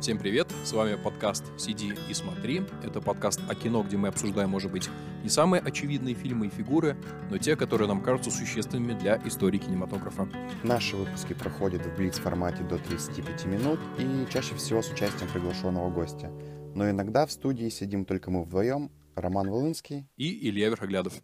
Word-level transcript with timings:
Всем 0.00 0.16
привет, 0.16 0.46
с 0.62 0.72
вами 0.72 0.94
подкаст 0.94 1.44
«Сиди 1.58 1.92
и 2.08 2.14
смотри». 2.14 2.62
Это 2.84 3.00
подкаст 3.00 3.40
о 3.48 3.54
кино, 3.56 3.82
где 3.82 3.96
мы 3.96 4.06
обсуждаем, 4.06 4.48
может 4.48 4.70
быть, 4.70 4.88
не 5.24 5.28
самые 5.28 5.60
очевидные 5.60 6.14
фильмы 6.14 6.46
и 6.46 6.50
фигуры, 6.50 6.96
но 7.30 7.38
те, 7.38 7.56
которые 7.56 7.88
нам 7.88 8.00
кажутся 8.00 8.30
существенными 8.30 8.96
для 8.96 9.20
истории 9.26 9.58
кинематографа. 9.58 10.28
Наши 10.62 10.94
выпуски 10.94 11.32
проходят 11.32 11.84
в 11.84 11.96
блиц-формате 11.96 12.62
до 12.62 12.78
35 12.78 13.46
минут 13.46 13.80
и 13.98 14.32
чаще 14.32 14.54
всего 14.54 14.82
с 14.82 14.92
участием 14.92 15.28
приглашенного 15.32 15.90
гостя. 15.90 16.30
Но 16.76 16.88
иногда 16.88 17.26
в 17.26 17.32
студии 17.32 17.68
сидим 17.68 18.04
только 18.04 18.30
мы 18.30 18.44
вдвоем, 18.44 18.92
Роман 19.16 19.50
Волынский 19.50 20.08
и 20.16 20.48
Илья 20.48 20.68
Верхоглядов. 20.68 21.14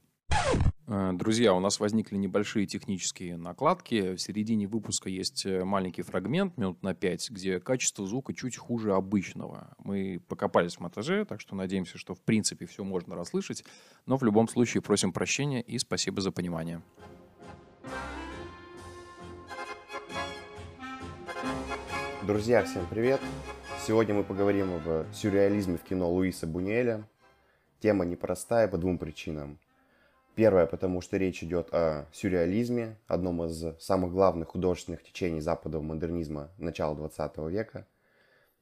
Э, 0.87 1.13
друзья, 1.15 1.55
у 1.55 1.61
нас 1.61 1.81
возникли 1.81 2.17
небольшие 2.17 2.67
технические 2.67 3.39
накладки. 3.39 4.15
В 4.15 4.19
середине 4.19 4.67
выпуска 4.67 5.09
есть 5.09 5.47
э, 5.47 5.65
маленький 5.65 6.03
фрагмент, 6.03 6.59
минут 6.59 6.83
на 6.83 6.95
5, 6.95 7.31
где 7.31 7.59
качество 7.59 8.07
звука 8.07 8.35
чуть 8.35 8.59
хуже 8.59 8.93
обычного. 8.93 9.75
Мы 9.79 10.21
покопались 10.29 10.77
в 10.77 10.81
монтаже, 10.81 11.25
так 11.25 11.41
что 11.41 11.57
надеемся, 11.57 11.97
что 11.97 12.15
в 12.15 12.21
принципе 12.21 12.67
все 12.67 12.85
можно 12.85 13.17
расслышать. 13.17 13.65
Но 14.05 14.19
в 14.19 14.25
любом 14.25 14.47
случае 14.47 14.83
просим 14.83 15.13
прощения 15.13 15.63
и 15.63 15.79
спасибо 15.79 16.21
за 16.21 16.31
понимание. 16.33 16.83
Друзья, 22.27 22.63
всем 22.65 22.87
привет! 22.91 23.21
Сегодня 23.87 24.15
мы 24.15 24.25
поговорим 24.25 24.73
об 24.75 25.13
сюрреализме 25.15 25.79
в 25.79 25.83
кино 25.83 26.11
Луиса 26.11 26.47
Бунюэля. 26.47 27.09
Тема 27.81 28.05
непростая 28.05 28.69
по 28.69 28.79
двум 28.79 28.99
причинам. 28.99 29.59
Первое, 30.35 30.67
потому 30.67 31.01
что 31.01 31.17
речь 31.17 31.45
идет 31.45 31.69
о 31.73 32.07
сюрреализме, 32.13 32.97
одном 33.07 33.45
из 33.45 33.79
самых 33.79 34.11
главных 34.11 34.49
художественных 34.49 35.05
течений 35.05 35.41
западного 35.41 35.83
модернизма 35.83 36.51
начала 36.59 36.97
20 36.97 37.39
века. 37.51 37.87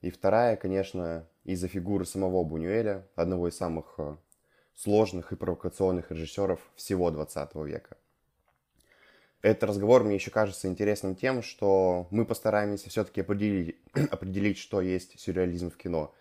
И 0.02 0.10
вторая, 0.10 0.56
конечно, 0.56 1.26
из-за 1.44 1.68
фигуры 1.68 2.04
самого 2.04 2.44
Бунюэля, 2.44 3.06
одного 3.14 3.48
из 3.48 3.56
самых 3.56 3.94
э, 3.96 4.16
сложных 4.76 5.32
и 5.32 5.36
провокационных 5.36 6.10
режиссеров 6.10 6.60
всего 6.76 7.10
20 7.10 7.54
века. 7.54 7.96
Этот 9.40 9.64
разговор 9.64 10.04
мне 10.04 10.16
еще 10.16 10.30
кажется 10.30 10.68
интересным 10.68 11.16
тем, 11.16 11.42
что 11.42 12.06
мы 12.10 12.26
постараемся 12.26 12.90
все-таки 12.90 13.22
определить, 13.22 13.76
определить, 14.10 14.58
что 14.58 14.82
есть 14.82 15.18
сюрреализм 15.18 15.70
в 15.70 15.78
кино. 15.78 16.12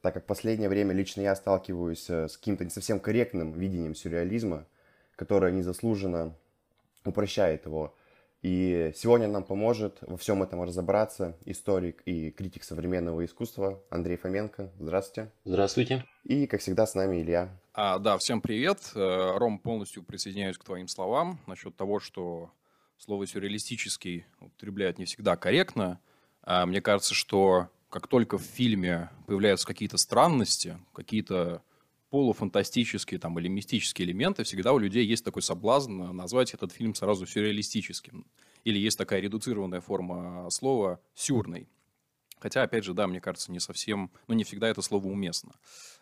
Так 0.00 0.14
как 0.14 0.24
в 0.24 0.26
последнее 0.26 0.68
время 0.68 0.94
лично 0.94 1.20
я 1.20 1.36
сталкиваюсь 1.36 2.10
э, 2.10 2.28
с 2.28 2.36
каким-то 2.36 2.64
не 2.64 2.70
совсем 2.70 2.98
корректным 2.98 3.52
видением 3.52 3.94
сюрреализма– 3.94 4.66
которая 5.16 5.52
незаслуженно 5.52 6.36
упрощает 7.04 7.66
его. 7.66 7.94
И 8.42 8.92
сегодня 8.94 9.26
нам 9.26 9.42
поможет 9.42 9.98
во 10.02 10.16
всем 10.16 10.42
этом 10.42 10.62
разобраться 10.62 11.36
историк 11.44 12.02
и 12.04 12.30
критик 12.30 12.62
современного 12.62 13.24
искусства 13.24 13.82
Андрей 13.90 14.16
Фоменко. 14.16 14.70
Здравствуйте. 14.78 15.32
Здравствуйте. 15.44 16.04
И, 16.22 16.46
как 16.46 16.60
всегда, 16.60 16.86
с 16.86 16.94
нами 16.94 17.20
Илья. 17.22 17.48
А, 17.72 17.98
да, 17.98 18.18
всем 18.18 18.40
привет. 18.40 18.92
Э, 18.94 19.36
Ром, 19.36 19.58
полностью 19.58 20.04
присоединяюсь 20.04 20.58
к 20.58 20.64
твоим 20.64 20.86
словам 20.86 21.40
насчет 21.46 21.74
того, 21.76 21.98
что 21.98 22.50
слово 22.98 23.26
«сюрреалистический» 23.26 24.26
употребляют 24.38 24.98
не 24.98 25.06
всегда 25.06 25.36
корректно. 25.36 25.98
А 26.42 26.66
мне 26.66 26.80
кажется, 26.80 27.14
что 27.14 27.68
как 27.90 28.06
только 28.06 28.38
в 28.38 28.42
фильме 28.42 29.10
появляются 29.26 29.66
какие-то 29.66 29.96
странности, 29.96 30.78
какие-то 30.94 31.62
полуфантастические 32.16 33.20
там, 33.20 33.38
или 33.38 33.46
мистические 33.46 34.08
элементы, 34.08 34.42
всегда 34.42 34.72
у 34.72 34.78
людей 34.78 35.04
есть 35.04 35.22
такой 35.22 35.42
соблазн 35.42 36.16
назвать 36.16 36.54
этот 36.54 36.72
фильм 36.72 36.94
сразу 36.94 37.26
сюрреалистическим. 37.26 38.24
Или 38.64 38.78
есть 38.78 38.96
такая 38.96 39.20
редуцированная 39.20 39.82
форма 39.82 40.48
слова 40.48 40.98
«сюрный». 41.14 41.68
Хотя, 42.38 42.62
опять 42.62 42.84
же, 42.84 42.94
да, 42.94 43.06
мне 43.06 43.20
кажется, 43.20 43.52
не 43.52 43.60
совсем, 43.60 44.10
ну, 44.28 44.34
не 44.34 44.44
всегда 44.44 44.66
это 44.68 44.80
слово 44.80 45.08
уместно. 45.08 45.56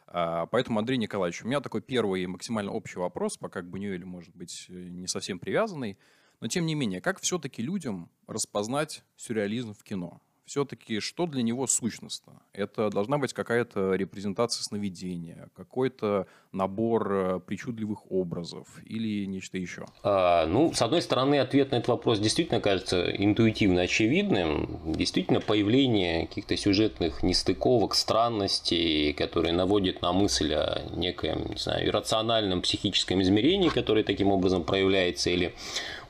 А, 0.07 0.47
поэтому, 0.47 0.79
Андрей 0.79 0.99
Николаевич, 0.99 1.43
у 1.43 1.49
меня 1.49 1.61
такой 1.61 1.83
первый 1.83 2.25
максимально 2.29 2.71
общий 2.71 3.01
вопрос, 3.01 3.37
пока 3.37 3.63
к 3.63 3.69
Бунюэлю, 3.69 4.07
может 4.07 4.37
быть, 4.37 4.67
не 4.69 5.09
совсем 5.09 5.41
привязанный. 5.41 5.99
Но, 6.39 6.47
тем 6.47 6.65
не 6.65 6.77
менее, 6.77 7.01
как 7.01 7.21
все-таки 7.21 7.61
людям 7.61 8.09
распознать 8.29 9.03
сюрреализм 9.17 9.75
в 9.75 9.83
кино? 9.83 10.23
Все-таки 10.45 11.01
что 11.01 11.27
для 11.27 11.43
него 11.43 11.67
сущностно? 11.67 12.43
Это 12.53 12.91
должна 12.91 13.19
быть 13.19 13.33
какая-то 13.33 13.95
репрезентация 13.95 14.63
сновидения, 14.63 15.49
какой-то 15.57 16.27
набор 16.53 17.13
э, 17.13 17.41
причудливых 17.41 18.11
образов 18.11 18.69
или 18.85 19.25
нечто 19.27 19.59
еще? 19.59 19.87
А, 20.03 20.47
ну, 20.47 20.73
с 20.73 20.83
одной 20.83 21.03
стороны, 21.03 21.39
ответ 21.39 21.73
на 21.73 21.77
этот 21.77 21.89
вопрос 21.89 22.19
действительно 22.21 22.61
кажется 22.61 23.11
интуитивно 23.11 23.83
очевидным. 23.83 24.93
Действительно, 24.93 25.41
появление 25.41 26.27
каких-то 26.27 26.57
сюжетных 26.57 27.23
нестыковок, 27.23 27.95
странностей, 27.95 29.13
которые 29.13 29.53
наводят 29.53 30.03
на 30.03 30.13
мысль 30.13 30.55
о 30.55 30.83
некоем, 30.95 31.51
не 31.51 31.59
знаю, 31.59 31.89
иррациональном 31.89 32.63
психическом 32.63 33.23
измерении, 33.23 33.69
которое 33.69 34.05
таким 34.05 34.29
образом 34.29 34.65
проявляется, 34.65 35.31
или 35.31 35.55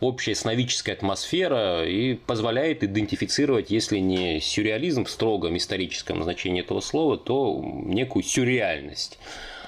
общая 0.01 0.35
сновидческая 0.35 0.95
атмосфера 0.95 1.85
и 1.87 2.15
позволяет 2.15 2.83
идентифицировать, 2.83 3.71
если 3.71 3.99
не 3.99 4.41
сюрреализм 4.41 5.05
в 5.05 5.11
строгом 5.11 5.57
историческом 5.57 6.23
значении 6.23 6.63
этого 6.63 6.81
слова, 6.81 7.17
то 7.17 7.61
некую 7.63 8.23
сюрреальность. 8.23 9.19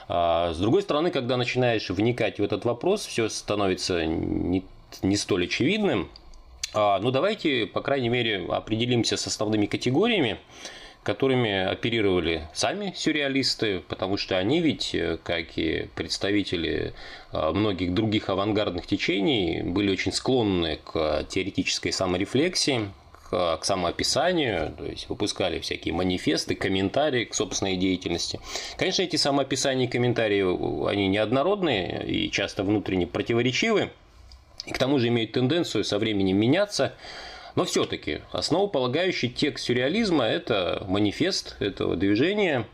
А 0.09 0.53
с 0.53 0.59
другой 0.59 0.83
стороны, 0.83 1.11
когда 1.11 1.37
начинаешь 1.37 1.91
вникать 1.91 2.39
в 2.39 2.43
этот 2.43 2.65
вопрос, 2.65 3.07
все 3.07 3.29
становится 3.29 4.07
не, 4.07 4.65
не 5.03 5.17
столь 5.17 5.45
очевидным. 5.45 6.09
А, 6.75 7.01
ну, 7.01 7.11
давайте, 7.11 7.67
по 7.67 7.81
крайней 7.81 8.09
мере, 8.09 8.47
определимся 8.49 9.17
с 9.17 9.27
основными 9.27 9.67
категориями 9.67 10.39
которыми 11.07 11.65
оперировали 11.65 12.49
сами 12.53 12.93
сюрреалисты, 12.97 13.81
потому 13.87 14.17
что 14.17 14.39
они 14.39 14.61
ведь, 14.61 14.93
э, 14.93 15.19
как 15.23 15.57
и 15.57 15.89
представители 15.95 16.95
э, 17.33 17.51
многих 17.53 17.95
других 17.95 18.29
авангардных 18.29 18.89
течений, 18.89 19.63
были 19.63 19.93
очень 19.93 20.11
склонны 20.11 20.81
к 20.85 21.25
теоретической 21.29 21.93
саморефлексии, 21.93 22.91
к, 23.31 23.61
самоописанию, 23.63 24.75
то 24.77 24.85
есть 24.85 25.09
выпускали 25.09 25.61
всякие 25.61 25.95
манифесты, 25.95 26.57
комментарии 26.57 27.25
к 27.25 27.35
собственной 27.35 27.77
деятельности. 27.77 28.41
Конечно, 28.77 29.03
эти 29.03 29.15
самоописания 29.15 29.87
и 29.87 29.91
комментарии, 29.91 30.43
они 30.91 31.07
неоднородные 31.07 32.05
и 32.05 32.31
часто 32.33 32.65
внутренне 32.65 33.07
противоречивы, 33.07 33.91
и 34.67 34.73
к 34.73 34.79
тому 34.79 34.99
же 34.99 35.07
имеют 35.07 35.31
тенденцию 35.31 35.85
со 35.85 36.01
временем 36.01 36.37
меняться. 36.37 36.95
Но 37.57 37.65
все-таки 37.65 38.21
основополагающий 38.33 39.31
текст 39.31 39.65
сюрреализма– 39.65 40.25
это 40.27 40.85
манифест 40.87 41.57
этого 41.59 41.97
движения, 41.97 42.67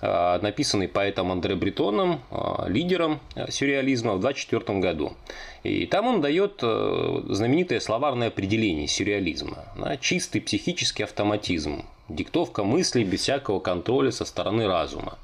а, 0.00 0.40
написанный 0.40 0.88
поэтом 0.88 1.30
Андре 1.30 1.54
Бретоном, 1.54 2.20
а, 2.30 2.66
лидером 2.68 3.20
сюрреализма 3.48 4.14
в 4.14 4.18
1924 4.18 4.80
году. 4.80 5.12
И 5.62 5.86
там 5.86 6.08
он 6.08 6.20
дает 6.20 6.58
э, 6.62 7.22
знаменитое 7.28 7.80
словарное 7.80 8.28
определение 8.28 8.86
сюрреализма. 8.86 9.64
Чистый 10.00 10.40
психический 10.40 11.04
автоматизм, 11.04 11.86
диктовка 12.10 12.64
мыслей 12.64 13.04
без 13.04 13.20
всякого 13.20 13.60
контроля 13.60 14.10
со 14.10 14.26
стороны 14.26 14.66
разума. 14.66 15.16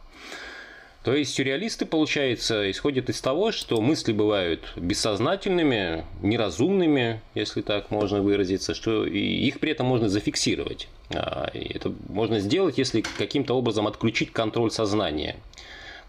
То 1.02 1.14
есть 1.14 1.34
сюрреалисты, 1.34 1.86
получается, 1.86 2.70
исходят 2.70 3.08
из 3.08 3.20
того, 3.22 3.52
что 3.52 3.80
мысли 3.80 4.12
бывают 4.12 4.72
бессознательными, 4.76 6.04
неразумными, 6.20 7.22
если 7.34 7.62
так 7.62 7.90
можно 7.90 8.20
выразиться, 8.20 8.74
что 8.74 9.06
их 9.06 9.60
при 9.60 9.72
этом 9.72 9.86
можно 9.86 10.10
зафиксировать. 10.10 10.88
А, 11.14 11.50
это 11.54 11.92
можно 12.08 12.38
сделать, 12.38 12.76
если 12.76 13.00
каким-то 13.00 13.54
образом 13.54 13.86
отключить 13.86 14.32
контроль 14.32 14.70
сознания 14.70 15.36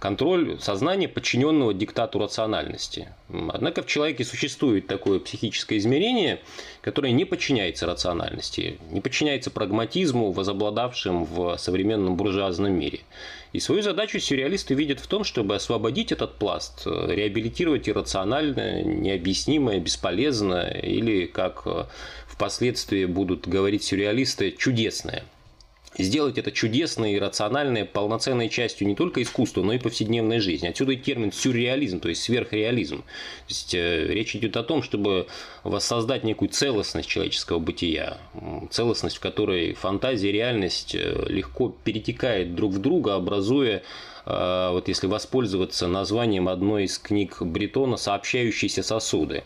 контроль 0.01 0.59
сознания, 0.59 1.07
подчиненного 1.07 1.75
диктату 1.75 2.17
рациональности. 2.17 3.09
Однако 3.29 3.83
в 3.83 3.85
человеке 3.85 4.25
существует 4.25 4.87
такое 4.87 5.19
психическое 5.19 5.77
измерение, 5.77 6.41
которое 6.81 7.11
не 7.11 7.23
подчиняется 7.23 7.85
рациональности, 7.85 8.79
не 8.89 8.99
подчиняется 8.99 9.51
прагматизму, 9.51 10.31
возобладавшим 10.31 11.23
в 11.25 11.55
современном 11.57 12.17
буржуазном 12.17 12.73
мире. 12.73 13.01
И 13.53 13.59
свою 13.59 13.83
задачу 13.83 14.19
сюрреалисты 14.19 14.73
видят 14.73 14.99
в 14.99 15.05
том, 15.05 15.23
чтобы 15.23 15.53
освободить 15.53 16.11
этот 16.11 16.33
пласт, 16.39 16.87
реабилитировать 16.87 17.87
иррациональное, 17.87 18.83
необъяснимое, 18.83 19.79
бесполезное 19.79 20.79
или, 20.81 21.27
как 21.27 21.67
впоследствии 22.25 23.05
будут 23.05 23.47
говорить 23.47 23.83
сюрреалисты, 23.83 24.49
чудесное– 24.49 25.23
сделать 26.01 26.37
это 26.37 26.51
чудесной, 26.51 27.19
рациональной, 27.19 27.85
полноценной 27.85 28.49
частью 28.49 28.87
не 28.87 28.95
только 28.95 29.21
искусства, 29.21 29.63
но 29.63 29.73
и 29.73 29.79
повседневной 29.79 30.39
жизни. 30.39 30.67
Отсюда 30.67 30.93
и 30.93 30.97
термин 30.97 31.31
сюрреализм, 31.31 31.99
то 31.99 32.09
есть 32.09 32.23
сверхреализм. 32.23 32.97
То 32.97 33.49
есть 33.49 33.73
э, 33.73 34.07
речь 34.07 34.35
идет 34.35 34.57
о 34.57 34.63
том, 34.63 34.83
чтобы 34.83 35.27
воссоздать 35.63 36.23
некую 36.23 36.49
целостность 36.49 37.09
человеческого 37.09 37.59
бытия, 37.59 38.17
целостность, 38.69 39.17
в 39.17 39.19
которой 39.19 39.73
фантазия 39.73 40.29
и 40.29 40.33
реальность 40.33 40.95
э, 40.95 41.25
легко 41.27 41.75
перетекает 41.83 42.55
друг 42.55 42.73
в 42.73 42.79
друга, 42.79 43.15
образуя 43.15 43.83
э, 44.25 44.69
вот 44.71 44.87
если 44.87 45.07
воспользоваться 45.07 45.87
названием 45.87 46.47
одной 46.47 46.85
из 46.85 46.97
книг 46.97 47.41
Бретона 47.41 47.97
«Сообщающиеся 47.97 48.83
сосуды». 48.83 49.43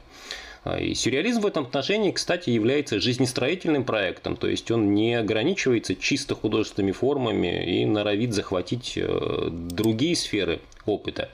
А, 0.65 0.79
и 0.79 0.95
сюрреализм 0.95 1.41
в 1.41 1.45
этом 1.45 1.63
отношении, 1.63 2.11
кстати, 2.11 2.49
является 2.49 2.99
жизнестроительным 2.99 3.83
проектом, 3.83 4.35
то 4.35 4.47
есть 4.47 4.71
он 4.71 4.95
не 4.95 5.13
ограничивается 5.13 5.95
чисто 5.95 6.33
художественными 6.33 6.91
формами 6.91 7.81
и 7.81 7.85
норовит 7.85 8.33
захватить 8.33 8.93
э, 8.97 9.49
другие 9.51 10.15
сферы 10.15 10.59
опыта. 10.87 11.29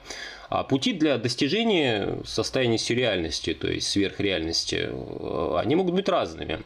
А 0.50 0.64
пути 0.64 0.92
для 0.92 1.16
достижения 1.16 2.18
состояния 2.26 2.76
сюрреальности, 2.76 3.54
то 3.54 3.68
есть 3.68 3.88
сверхреальности, 3.88 4.90
э, 4.90 5.56
они 5.56 5.76
могут 5.76 5.94
быть 5.94 6.10
разными. 6.10 6.60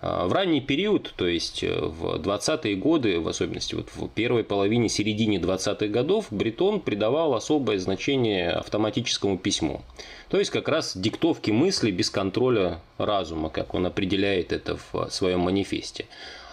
А, 0.00 0.26
в 0.26 0.32
ранний 0.32 0.60
период, 0.60 1.12
то 1.16 1.26
есть 1.26 1.64
э, 1.64 1.74
в 1.80 2.16
20-е 2.20 2.76
годы, 2.76 3.18
в 3.20 3.26
особенности 3.26 3.74
вот 3.74 3.88
в 3.94 4.08
первой 4.08 4.44
половине, 4.44 4.88
середине 4.88 5.38
20-х 5.38 5.86
годов, 5.88 6.26
Бретон 6.30 6.80
придавал 6.80 7.34
особое 7.34 7.78
значение 7.78 8.50
автоматическому 8.50 9.38
письму. 9.38 9.82
То 10.28 10.38
есть 10.38 10.50
как 10.50 10.68
раз 10.68 10.96
диктовки 10.96 11.50
мысли 11.50 11.90
без 11.90 12.10
контроля 12.10 12.80
разума, 12.98 13.50
как 13.50 13.74
он 13.74 13.86
определяет 13.86 14.52
это 14.52 14.78
в 14.92 15.10
своем 15.10 15.40
манифесте. 15.40 16.06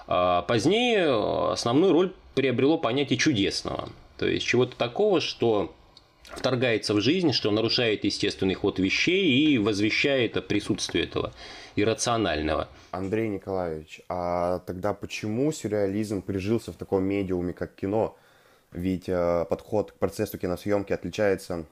А 0.07 0.41
позднее 0.43 1.51
основную 1.51 1.93
роль 1.93 2.13
приобрело 2.33 2.77
понятие 2.77 3.17
чудесного. 3.17 3.89
То 4.17 4.27
есть 4.27 4.45
чего-то 4.45 4.75
такого, 4.75 5.19
что 5.19 5.73
вторгается 6.33 6.93
в 6.93 7.01
жизнь, 7.01 7.31
что 7.31 7.51
нарушает 7.51 8.03
естественный 8.03 8.53
ход 8.55 8.79
вещей 8.79 9.53
и 9.53 9.57
возвещает 9.57 10.37
о 10.37 10.41
присутствии 10.41 11.03
этого 11.03 11.33
иррационального. 11.75 12.67
Андрей 12.91 13.27
Николаевич, 13.27 14.01
а 14.09 14.59
тогда 14.59 14.93
почему 14.93 15.51
сюрреализм 15.51 16.21
прижился 16.21 16.71
в 16.71 16.75
таком 16.75 17.03
медиуме, 17.03 17.53
как 17.53 17.75
кино? 17.75 18.17
Ведь 18.71 19.07
э, 19.07 19.45
подход 19.49 19.91
к 19.91 19.95
процессу 19.95 20.37
киносъемки 20.37 20.91
отличается 20.91 21.65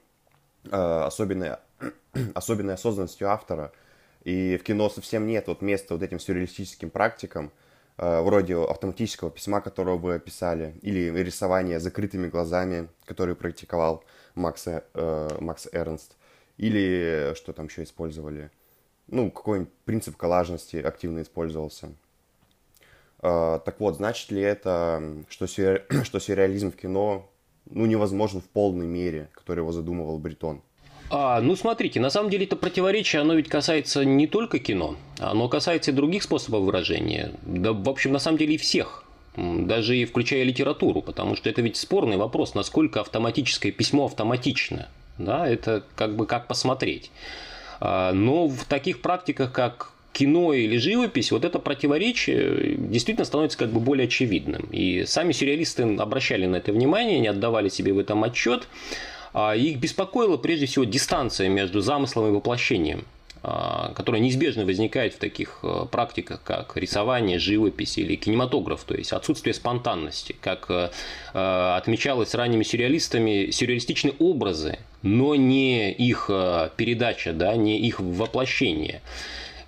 э, 0.64 0.70
особенной, 0.70 1.56
особенной 2.34 2.74
осознанностью 2.74 3.28
автора. 3.28 3.72
И 4.24 4.56
в 4.56 4.62
кино 4.62 4.88
совсем 4.88 5.26
нет 5.26 5.48
вот 5.48 5.60
места 5.60 5.94
вот 5.94 6.02
этим 6.02 6.18
сюрреалистическим 6.18 6.88
практикам, 6.88 7.50
э, 7.98 8.20
вроде 8.22 8.56
автоматического 8.56 9.30
письма, 9.30 9.60
которое 9.60 9.96
вы 9.98 10.14
описали, 10.14 10.74
или 10.80 11.10
рисования 11.22 11.78
закрытыми 11.78 12.28
глазами, 12.28 12.88
который 13.04 13.34
практиковал 13.34 14.02
Макс, 14.34 14.66
э, 14.66 15.28
Макс 15.40 15.68
Эрнст, 15.72 16.16
или 16.56 17.34
что 17.34 17.52
там 17.52 17.66
еще 17.66 17.82
использовали, 17.82 18.50
ну, 19.06 19.30
какой-нибудь 19.30 19.72
принцип 19.84 20.16
коллажности 20.16 20.76
активно 20.76 21.22
использовался. 21.22 21.92
Э, 23.22 23.60
так 23.64 23.80
вот, 23.80 23.96
значит 23.96 24.30
ли 24.30 24.42
это, 24.42 25.24
что, 25.28 25.46
сюр... 25.46 25.82
что 26.04 26.18
сюрреализм 26.20 26.72
в 26.72 26.76
кино 26.76 27.30
ну, 27.66 27.86
невозможен 27.86 28.40
в 28.40 28.48
полной 28.48 28.86
мере, 28.86 29.28
который 29.32 29.60
его 29.60 29.72
задумывал 29.72 30.18
Бретон? 30.18 30.62
А, 31.10 31.40
ну, 31.40 31.54
смотрите, 31.54 32.00
на 32.00 32.10
самом 32.10 32.30
деле 32.30 32.46
это 32.46 32.56
противоречие, 32.56 33.22
оно 33.22 33.34
ведь 33.34 33.48
касается 33.48 34.04
не 34.04 34.26
только 34.26 34.58
кино, 34.58 34.96
оно 35.18 35.48
касается 35.48 35.90
и 35.90 35.94
других 35.94 36.22
способов 36.22 36.62
выражения. 36.62 37.32
Да, 37.42 37.72
в 37.72 37.88
общем, 37.88 38.12
на 38.12 38.18
самом 38.18 38.38
деле 38.38 38.54
и 38.54 38.58
всех 38.58 39.03
даже 39.36 39.96
и 39.96 40.04
включая 40.04 40.44
литературу, 40.44 41.02
потому 41.02 41.36
что 41.36 41.50
это 41.50 41.62
ведь 41.62 41.76
спорный 41.76 42.16
вопрос, 42.16 42.54
насколько 42.54 43.00
автоматическое 43.00 43.72
письмо 43.72 44.06
автоматично. 44.06 44.88
Да, 45.18 45.48
это 45.48 45.84
как 45.94 46.16
бы 46.16 46.26
как 46.26 46.46
посмотреть. 46.46 47.10
А, 47.80 48.12
но 48.12 48.48
в 48.48 48.64
таких 48.64 49.00
практиках, 49.00 49.52
как 49.52 49.92
кино 50.12 50.52
или 50.52 50.76
живопись, 50.76 51.32
вот 51.32 51.44
это 51.44 51.58
противоречие 51.58 52.76
действительно 52.78 53.24
становится 53.24 53.58
как 53.58 53.70
бы 53.70 53.80
более 53.80 54.06
очевидным. 54.06 54.68
И 54.70 55.04
сами 55.06 55.32
сюрреалисты 55.32 55.82
обращали 55.96 56.46
на 56.46 56.56
это 56.56 56.72
внимание, 56.72 57.18
не 57.18 57.28
отдавали 57.28 57.68
себе 57.68 57.92
в 57.92 57.98
этом 57.98 58.24
отчет. 58.24 58.68
А 59.32 59.56
их 59.56 59.78
беспокоила 59.78 60.36
прежде 60.36 60.66
всего 60.66 60.84
дистанция 60.84 61.48
между 61.48 61.80
замыслом 61.80 62.28
и 62.28 62.30
воплощением. 62.30 63.04
А, 63.46 63.92
которая 63.94 64.22
неизбежно 64.22 64.64
возникает 64.64 65.12
в 65.12 65.18
таких 65.18 65.58
э, 65.62 65.84
практиках, 65.90 66.40
как 66.42 66.78
рисование, 66.78 67.38
живопись 67.38 67.98
или 67.98 68.14
кинематограф, 68.14 68.84
то 68.84 68.94
есть 68.94 69.12
отсутствие 69.12 69.52
спонтанности, 69.52 70.34
как 70.40 70.70
э, 70.70 70.88
отмечалось 71.34 72.34
ранними 72.34 72.62
сюрреалистами, 72.62 73.50
сюрреалистичные 73.50 74.14
образы, 74.18 74.78
но 75.02 75.34
не 75.34 75.92
их 75.92 76.30
передача, 76.76 77.34
да, 77.34 77.54
не 77.54 77.78
их 77.80 78.00
воплощение. 78.00 79.02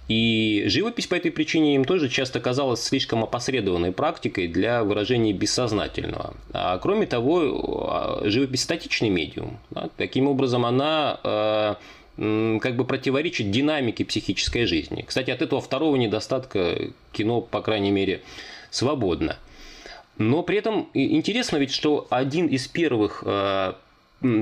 И 0.09 0.65
живопись 0.69 1.07
по 1.07 1.17
этой 1.17 1.31
причине 1.31 1.75
им 1.75 1.85
тоже 1.85 2.09
часто 2.09 2.41
казалась 2.41 2.83
слишком 2.83 3.25
опосредованной 3.25 3.93
практикой 3.93 4.49
для 4.49 4.85
выражения 4.85 5.35
бессознательного. 5.35 6.35
А 6.53 6.79
кроме 6.79 7.07
того, 7.07 8.23
живопись 8.25 8.63
статичный 8.63 9.11
медиум. 9.11 9.59
Да? 9.71 9.91
Таким 9.99 10.29
образом, 10.29 10.65
она 10.65 11.77
как 12.17 12.77
бы 12.77 12.85
противоречит 12.85 13.51
динамике 13.51 14.05
психической 14.05 14.67
жизни. 14.67 15.05
Кстати, 15.07 15.31
от 15.31 15.43
этого 15.43 15.61
второго 15.61 15.97
недостатка 15.97 16.91
кино, 17.13 17.41
по 17.41 17.61
крайней 17.61 17.91
мере, 17.91 18.23
свободно. 18.71 19.39
Но 20.19 20.43
при 20.43 20.59
этом 20.59 20.89
интересно 20.95 21.59
ведь, 21.59 21.73
что 21.73 22.07
один 22.09 22.47
из 22.47 22.67
первых 22.69 23.23
э, 23.27 23.75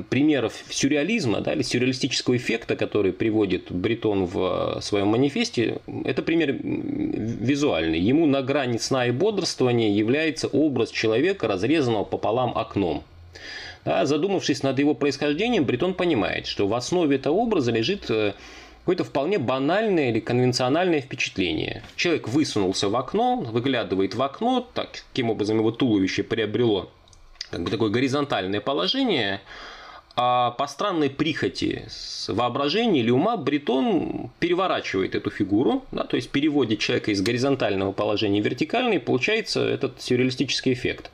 примеров 0.08 0.54
сюрреализма, 0.70 1.40
да, 1.40 1.52
или 1.52 1.62
сюрреалистического 1.62 2.36
эффекта, 2.36 2.76
который 2.76 3.12
приводит 3.12 3.72
Бретон 3.72 4.24
в 4.26 4.76
э, 4.76 4.80
своем 4.80 5.08
манифесте, 5.08 5.78
это 6.04 6.22
пример 6.22 6.52
визуальный. 6.62 7.98
Ему 7.98 8.26
на 8.26 8.42
грани 8.42 8.78
сна 8.78 9.06
и 9.06 9.10
бодрствования 9.10 9.90
является 9.90 10.46
образ 10.46 10.90
человека, 10.90 11.48
разрезанного 11.48 12.04
пополам 12.04 12.56
окном. 12.56 13.02
Да, 13.84 14.06
задумавшись 14.06 14.62
над 14.62 14.78
его 14.78 14.94
происхождением, 14.94 15.64
Бретон 15.64 15.94
понимает, 15.94 16.46
что 16.46 16.66
в 16.66 16.74
основе 16.74 17.16
этого 17.16 17.34
образа 17.34 17.70
лежит 17.70 18.10
э, 18.10 18.32
какое-то 18.80 19.04
вполне 19.04 19.38
банальное 19.38 20.10
или 20.10 20.20
конвенциональное 20.20 21.00
впечатление. 21.00 21.82
Человек 21.96 22.28
высунулся 22.28 22.88
в 22.88 22.96
окно, 22.96 23.36
выглядывает 23.36 24.14
в 24.14 24.22
окно, 24.22 24.66
таким 24.74 25.30
образом 25.30 25.58
его 25.58 25.70
туловище 25.70 26.22
приобрело 26.22 26.90
как 27.50 27.62
бы 27.62 27.70
такое 27.70 27.90
горизонтальное 27.90 28.60
положение, 28.60 29.40
а 30.16 30.52
по 30.52 30.66
странной 30.66 31.10
прихоти 31.10 31.88
воображения 32.28 33.00
или 33.00 33.10
ума 33.10 33.36
Бретон 33.36 34.30
переворачивает 34.38 35.14
эту 35.14 35.30
фигуру, 35.30 35.84
да, 35.90 36.04
то 36.04 36.16
есть 36.16 36.30
переводит 36.30 36.78
человека 36.78 37.10
из 37.10 37.20
горизонтального 37.20 37.92
положения 37.92 38.40
в 38.40 38.44
вертикальный, 38.44 38.96
и 38.96 39.00
получается 39.00 39.66
этот 39.66 40.00
сюрреалистический 40.00 40.72
эффект. 40.72 41.10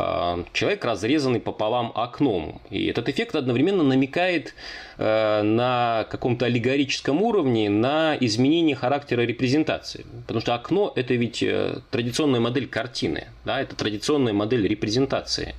А, 0.00 0.44
человек 0.52 0.84
разрезанный 0.84 1.40
пополам 1.40 1.90
окном. 1.96 2.60
И 2.70 2.86
этот 2.86 3.08
эффект 3.08 3.34
одновременно 3.34 3.82
намекает 3.82 4.54
э, 4.96 5.42
на 5.42 6.06
каком-то 6.08 6.46
аллегорическом 6.46 7.20
уровне 7.20 7.68
на 7.68 8.16
изменение 8.20 8.76
характера 8.76 9.22
репрезентации. 9.22 10.06
Потому 10.28 10.40
что 10.40 10.54
окно– 10.54 10.92
это 10.96 11.14
ведь 11.14 11.42
э, 11.42 11.80
традиционная 11.90 12.38
модель 12.38 12.68
картины, 12.68 13.26
да, 13.44 13.60
это 13.60 13.74
традиционная 13.74 14.32
модель 14.32 14.68
репрезентации. 14.68 15.56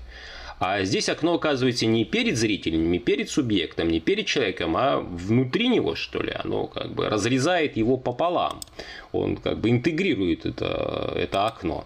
А 0.60 0.84
здесь 0.84 1.08
окно 1.08 1.36
оказывается 1.36 1.86
не 1.86 2.04
перед 2.04 2.38
зрителем, 2.38 2.92
не 2.92 3.00
перед 3.00 3.30
субъектом, 3.30 3.90
не 3.90 4.02
перед 4.02 4.26
человеком, 4.26 4.76
а 4.76 5.00
внутри 5.00 5.70
него, 5.70 5.96
что 5.96 6.22
ли. 6.22 6.34
Оно 6.34 6.68
как 6.68 6.92
бы 6.92 7.08
разрезает 7.08 7.78
его 7.78 7.96
пополам. 7.96 8.60
Он 9.14 9.38
как 9.38 9.60
бы 9.60 9.70
интегрирует 9.70 10.46
это, 10.46 11.14
это 11.16 11.48
окно. 11.48 11.86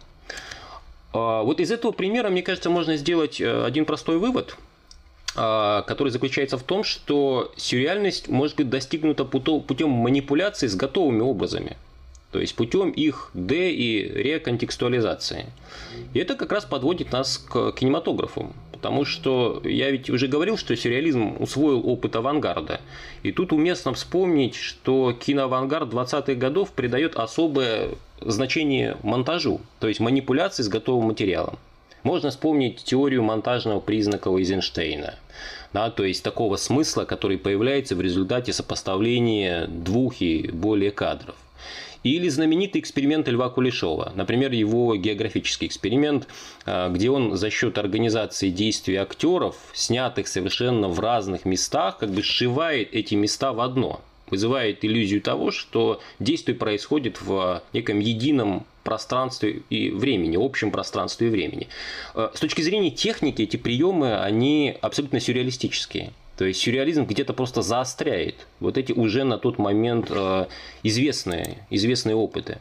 А, 1.14 1.44
вот 1.44 1.60
из 1.60 1.72
этого 1.72 1.92
примера, 1.92 2.30
мне 2.30 2.42
кажется, 2.42 2.72
можно 2.72 2.98
сделать 2.98 3.40
э, 3.40 3.64
один 3.64 3.86
простой 3.86 4.18
вывод, 4.18 4.58
а, 5.36 5.84
который 5.84 6.10
заключается 6.10 6.58
в 6.58 6.64
том, 6.64 6.84
что 6.84 7.54
сюрреальность 7.56 8.28
может 8.28 8.58
быть 8.58 8.70
достигнута 8.70 9.24
путем 9.24 9.90
манипуляции 9.90 10.66
с 10.66 10.76
готовыми 10.76 11.22
образами. 11.22 11.78
То 12.32 12.40
есть 12.40 12.56
путем 12.56 12.90
их 12.90 13.30
де- 13.36 13.70
и 13.70 14.10
реконтекстуализации. 14.10 15.46
И 16.16 16.20
это 16.20 16.34
как 16.34 16.52
раз 16.52 16.66
подводит 16.66 17.12
нас 17.12 17.38
к 17.38 17.74
кинематографу. 17.74 18.52
Потому 18.84 19.06
что 19.06 19.62
я 19.64 19.90
ведь 19.92 20.10
уже 20.10 20.28
говорил, 20.28 20.58
что 20.58 20.76
сюрреализм 20.76 21.38
усвоил 21.40 21.88
опыт 21.88 22.18
авангарда. 22.18 22.82
И 23.24 23.32
тут 23.32 23.54
уместно 23.54 23.94
вспомнить, 23.94 24.56
что 24.56 25.14
киноавангард 25.14 25.94
20-х 25.94 26.34
годов 26.34 26.74
придает 26.74 27.16
особое 27.16 27.92
значение 28.20 28.98
монтажу, 29.02 29.62
то 29.80 29.88
есть 29.88 30.02
манипуляции 30.02 30.64
с 30.64 30.68
готовым 30.68 31.08
материалом. 31.08 31.58
Можно 32.04 32.30
вспомнить 32.30 32.84
теорию 32.84 33.24
монтажного 33.24 33.80
признака 33.80 34.30
Эйзенштейна, 34.30 35.16
да, 35.72 35.90
то 35.90 36.04
есть 36.04 36.22
такого 36.22 36.58
смысла, 36.58 37.06
который 37.06 37.38
появляется 37.38 37.96
в 37.96 38.02
результате 38.02 38.52
сопоставления 38.52 39.66
двух 39.68 40.20
и 40.20 40.50
более 40.52 40.92
кадров. 40.92 41.36
Или 42.04 42.28
знаменитый 42.28 42.82
эксперимент 42.82 43.28
Льва 43.28 43.50
Кулешова, 43.50 44.12
например, 44.16 44.52
его 44.52 44.96
географический 44.96 45.68
эксперимент, 45.68 46.28
а, 46.66 46.90
где 46.90 47.10
он 47.10 47.38
за 47.38 47.50
счет 47.50 47.78
организации 47.78 48.50
действий 48.50 48.98
актеров, 48.98 49.56
снятых 49.74 50.28
совершенно 50.28 50.90
в 50.90 51.00
разных 51.00 51.46
местах, 51.46 51.98
как 51.98 52.12
бы 52.12 52.22
сшивает 52.22 52.94
эти 52.94 53.16
места 53.16 53.54
в 53.54 53.62
одно 53.62 54.02
вызывает 54.30 54.84
иллюзию 54.84 55.22
того, 55.22 55.52
что 55.52 56.02
действие 56.20 56.58
происходит 56.58 57.22
в 57.22 57.62
неком 57.72 58.00
едином 58.00 58.66
пространстве 58.84 59.62
и 59.70 59.92
времени, 59.92 60.44
общем 60.44 60.72
пространстве 60.72 61.28
и 61.28 61.30
времени. 61.30 61.68
Э, 62.16 62.30
с 62.34 62.40
точки 62.40 62.62
зрения 62.62 62.90
техники 62.90 63.44
эти 63.44 63.58
приемы, 63.58 64.18
они 64.20 64.76
абсолютно 64.82 65.20
сюрреалистические. 65.20 66.14
То 66.44 66.48
есть 66.48 66.60
сюрреализм 66.60 67.06
где-то 67.06 67.32
просто 67.32 67.62
заостряет 67.62 68.48
вот 68.60 68.78
эти 68.78 68.92
уже 68.92 69.24
на 69.24 69.38
тот 69.38 69.60
момент 69.60 70.08
э, 70.10 70.48
известные, 70.84 71.66
известные 71.70 72.18
опыты. 72.18 72.58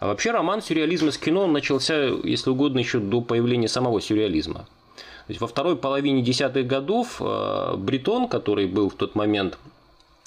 А 0.00 0.06
вообще 0.06 0.30
роман 0.30 0.62
сюрреализма 0.62 1.10
с 1.10 1.18
кино 1.18 1.46
начался, 1.46 1.94
если 2.24 2.48
угодно, 2.48 2.78
еще 2.78 3.00
до 3.00 3.20
появления 3.20 3.68
самого 3.68 4.00
сюрреализма. 4.00 4.60
То 4.94 5.28
есть 5.28 5.42
во 5.42 5.46
второй 5.46 5.76
половине 5.76 6.22
десятых 6.22 6.66
годов 6.66 7.20
э, 7.20 7.74
Бретон, 7.76 8.28
который 8.28 8.66
был 8.66 8.88
в 8.88 8.94
тот 8.94 9.14
момент 9.14 9.58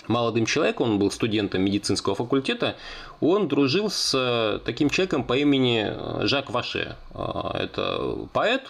молодым 0.10 0.46
человеком, 0.46 0.92
он 0.92 1.00
был 1.00 1.12
студентом 1.12 1.62
медицинского 1.62 2.16
факультета, 2.16 2.76
он 3.22 3.48
дружил 3.48 3.90
с 3.90 4.14
э, 4.14 4.60
таким 4.66 4.90
человеком 4.90 5.24
по 5.24 5.38
имени 5.38 5.86
э, 5.88 6.28
Жак 6.28 6.50
Ваше. 6.50 6.96
Э, 7.14 7.52
это 7.54 8.18
поэт 8.34 8.64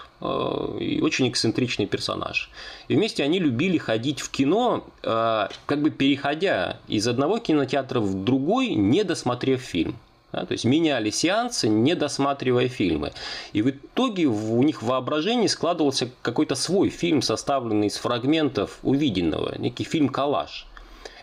и 0.80 1.02
очень 1.04 1.30
эксцентричный 1.30 1.86
персонаж. 1.86 2.50
И 2.88 2.96
вместе 2.96 3.24
они 3.24 3.38
любили 3.38 3.78
ходить 3.78 4.22
в 4.22 4.32
кино, 4.32 4.88
как 5.02 5.82
бы 5.82 5.92
переходя 5.92 6.80
из 6.88 7.08
одного 7.08 7.38
кинотеатра 7.38 8.00
в 8.00 8.24
другой, 8.24 8.70
не 8.70 9.04
досмотрев 9.04 9.62
фильм. 9.62 9.98
То 10.32 10.48
есть 10.52 10.66
меняли 10.66 11.10
сеансы, 11.12 11.68
не 11.68 11.96
досматривая 11.96 12.68
фильмы. 12.68 13.14
И 13.54 13.62
в 13.62 13.70
итоге 13.70 14.26
у 14.26 14.64
них 14.64 14.82
в 14.82 14.88
воображении 14.88 15.48
складывался 15.48 16.10
какой-то 16.22 16.56
свой 16.56 16.90
фильм, 16.90 17.22
составленный 17.22 17.88
из 17.88 17.98
фрагментов 17.98 18.80
увиденного, 18.84 19.56
некий 19.58 19.84
фильм-коллаж. 19.84 20.66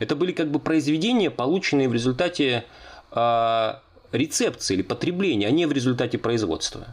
Это 0.02 0.16
были 0.16 0.32
как 0.32 0.50
бы 0.50 0.58
произведения, 0.58 1.30
полученные 1.30 1.88
в 1.88 1.92
результате 1.92 2.64
э, 3.12 3.74
рецепции 4.10 4.74
или 4.74 4.82
потребления, 4.82 5.46
а 5.46 5.52
не 5.52 5.64
в 5.66 5.70
результате 5.70 6.18
производства. 6.18 6.88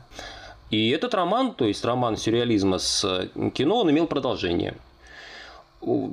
И 0.69 0.89
этот 0.89 1.15
роман, 1.15 1.55
то 1.55 1.65
есть 1.65 1.83
роман 1.83 2.17
сюрреализма 2.17 2.77
с 2.77 3.31
кино, 3.55 3.77
он 3.77 3.89
имел 3.89 4.05
продолжение. 4.05 4.75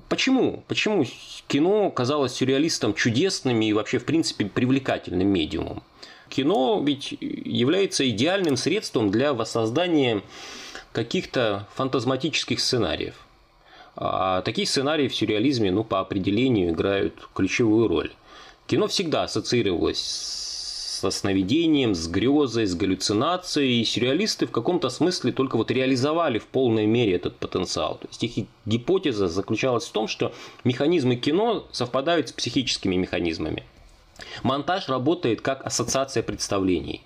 Почему? 0.08 0.64
Почему 0.68 1.04
кино 1.48 1.90
казалось 1.90 2.32
сюрреалистам 2.32 2.94
чудесным 2.94 3.60
и 3.60 3.74
вообще, 3.74 3.98
в 3.98 4.06
принципе, 4.06 4.46
привлекательным 4.46 5.28
медиумом? 5.28 5.82
Кино 6.30 6.82
ведь 6.82 7.12
является 7.20 8.08
идеальным 8.08 8.56
средством 8.56 9.10
для 9.10 9.34
воссоздания 9.34 10.22
каких-то 10.92 11.68
фантазматических 11.74 12.58
сценариев. 12.58 13.25
А 13.96 14.42
такие 14.42 14.66
сценарии 14.66 15.08
в 15.08 15.14
сюрреализме, 15.14 15.72
ну, 15.72 15.82
по 15.82 16.00
определению, 16.00 16.70
играют 16.70 17.28
ключевую 17.34 17.88
роль. 17.88 18.12
Кино 18.66 18.88
всегда 18.88 19.22
ассоциировалось 19.22 20.46
со 21.00 21.10
сновидением, 21.10 21.94
с 21.94 22.08
грезой, 22.08 22.66
с 22.66 22.74
галлюцинацией, 22.74 23.80
и 23.80 23.84
сюрреалисты 23.84 24.46
в 24.46 24.50
каком-то 24.50 24.88
смысле 24.90 25.32
только 25.32 25.56
вот 25.56 25.70
реализовали 25.70 26.38
в 26.38 26.46
полной 26.46 26.86
мере 26.86 27.14
этот 27.14 27.36
потенциал. 27.36 27.98
То 27.98 28.08
есть 28.08 28.24
их 28.24 28.46
гипотеза 28.64 29.28
заключалась 29.28 29.84
в 29.84 29.92
том, 29.92 30.08
что 30.08 30.32
механизмы 30.64 31.16
кино 31.16 31.66
совпадают 31.70 32.30
с 32.30 32.32
психическими 32.32 32.96
механизмами. 32.96 33.64
Монтаж 34.42 34.88
работает 34.88 35.42
как 35.42 35.66
ассоциация 35.66 36.22
представлений. 36.22 37.02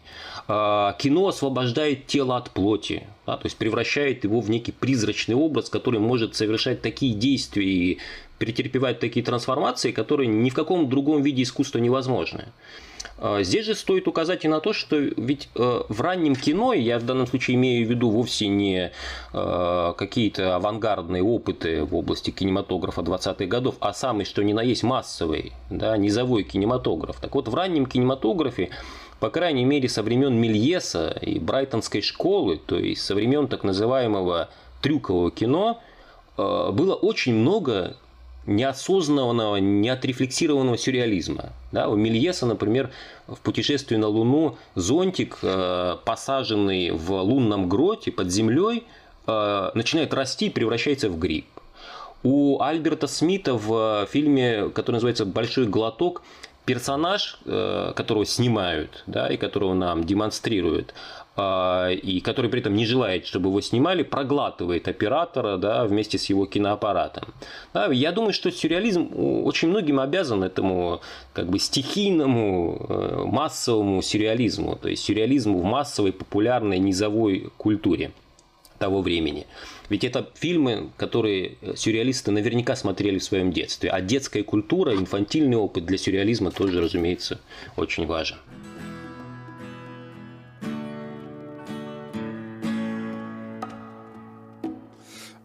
А, 0.47 0.93
кино 0.95 1.29
освобождает 1.29 2.07
тело 2.07 2.37
от 2.37 2.51
плоти, 2.51 3.07
да, 3.31 3.37
то 3.37 3.47
есть 3.47 3.57
превращает 3.57 4.25
его 4.25 4.41
в 4.41 4.51
некий 4.51 4.73
призрачный 4.73 5.37
образ, 5.37 5.69
который 5.69 6.01
может 6.01 6.35
совершать 6.35 6.83
такие 6.83 7.15
действия 7.15 7.65
и 7.65 7.99
претерпевать 8.39 8.99
такие 8.99 9.25
трансформации, 9.25 9.93
которые 9.93 10.27
ни 10.27 10.51
в 10.51 10.55
каком 10.55 10.89
другом 10.89 11.23
виде 11.23 11.43
искусства 11.43 11.79
невозможны. 11.79 12.47
А, 13.19 13.43
здесь 13.43 13.67
же 13.67 13.75
стоит 13.77 14.09
указать 14.09 14.45
и 14.45 14.49
на 14.49 14.61
то, 14.61 14.73
что 14.73 14.97
ведь 14.97 15.49
э, 15.55 15.83
в 15.89 16.01
раннем 16.01 16.35
кино, 16.35 16.73
я 16.73 16.99
в 16.99 17.05
данном 17.05 17.29
случае 17.29 17.55
имею 17.55 17.87
в 17.87 17.91
виду 17.91 18.11
вовсе 18.11 18.49
не 18.49 18.91
э, 19.33 19.93
какие-то 19.97 20.57
авангардные 20.57 21.23
опыты 21.23 21.85
в 21.85 21.95
области 21.95 22.31
кинематографа 22.31 23.03
20-х 23.03 23.45
годов, 23.47 23.77
а 23.79 23.93
самый 23.93 24.25
что 24.25 24.43
ни 24.43 24.53
на 24.53 24.63
есть 24.63 24.83
массовый, 24.83 25.53
да, 25.71 25.97
низовой 25.97 26.43
кинематограф. 26.43 27.21
Так 27.21 27.35
вот, 27.35 27.47
в 27.47 27.55
раннем 27.55 27.87
кинематографе 27.87 28.71
по 29.21 29.29
крайней 29.29 29.67
мере, 29.67 29.89
со 29.89 30.03
времен 30.03 30.35
Мельеса 30.35 31.17
и 31.21 31.39
Брайтонской 31.39 32.01
школы, 32.01 32.59
то 32.65 32.79
есть 32.79 33.03
со 33.03 33.15
времен 33.15 33.49
так 33.49 33.65
называемого 33.65 34.49
трюкового 34.81 35.31
кино, 35.31 35.81
э, 36.39 36.71
было 36.73 36.95
очень 36.95 37.35
много 37.35 37.97
неосознанного, 38.47 39.57
неотрефлексированного 39.57 40.79
сюрреализма. 40.79 41.51
Да, 41.71 41.89
у 41.89 41.97
Мельеса, 41.97 42.47
например, 42.47 42.91
в 43.27 43.37
«Путешествии 43.41 43.97
на 43.97 44.09
Луну» 44.09 44.57
зонтик, 44.75 45.39
э, 45.43 45.97
посаженный 46.05 46.91
в 46.91 47.13
лунном 47.21 47.69
гроте 47.69 48.11
под 48.11 48.31
землей, 48.31 48.85
э, 49.27 49.71
начинает 49.75 50.15
расти 50.15 50.47
и 50.47 50.51
превращается 50.51 51.11
в 51.11 51.19
гриб. 51.19 51.47
У 52.23 52.61
Альберта 52.61 53.07
Смита 53.07 53.55
в 53.55 54.07
фильме, 54.11 54.71
который 54.71 54.97
называется 54.97 55.27
«Большой 55.27 55.67
глоток», 55.67 56.23
персонаж, 56.65 57.39
э, 57.47 57.93
которого 57.97 58.25
снимают, 58.25 59.05
да, 59.07 59.29
и 59.29 59.37
которого 59.37 59.75
нам 59.75 60.05
демонстрируют, 60.05 60.95
а, 61.37 61.91
и 61.91 62.21
который 62.21 62.51
при 62.51 62.61
этом 62.61 62.75
не 62.75 62.85
желает, 62.85 63.27
чтобы 63.27 63.49
его 63.49 63.61
снимали, 63.61 64.03
проглатывает 64.03 64.89
оператора 64.89 65.57
да, 65.57 65.85
вместе 65.85 66.19
с 66.19 66.27
его 66.27 66.45
киноаппаратом. 66.45 67.33
Да, 67.73 67.87
я 67.87 68.13
думаю, 68.13 68.33
что 68.33 68.51
сюрреализм 68.51 69.11
очень 69.45 69.69
многим 69.69 70.01
обязан 70.01 70.43
этому 70.43 71.01
как 71.33 71.49
бы 71.49 71.59
стихийному, 71.59 72.87
э, 72.89 73.23
массовому 73.25 74.03
сюрреализму, 74.03 74.77
то 74.77 74.89
есть 74.89 75.05
сюрреализму 75.05 75.59
в 75.61 75.65
массовой, 75.65 76.13
популярной, 76.13 76.79
низовой 76.79 77.51
культуре 77.57 78.11
того 78.79 79.01
времени. 79.01 79.47
Ведь 79.91 80.05
это 80.05 80.31
фильмы, 80.35 80.91
которые 80.97 81.59
сюрреалисты 81.75 82.31
наверняка 82.31 82.77
смотрели 82.77 83.19
в 83.19 83.25
своем 83.25 83.53
детстве. 83.53 83.91
А 83.91 84.01
детская 84.01 84.45
культура, 84.45 84.95
инфантильный 84.95 85.57
опыт 85.57 85.85
для 85.85 85.99
сюрреализма 85.99 86.53
тоже, 86.53 86.81
разумеется, 86.81 87.41
очень 87.77 88.07
важен. 88.07 88.39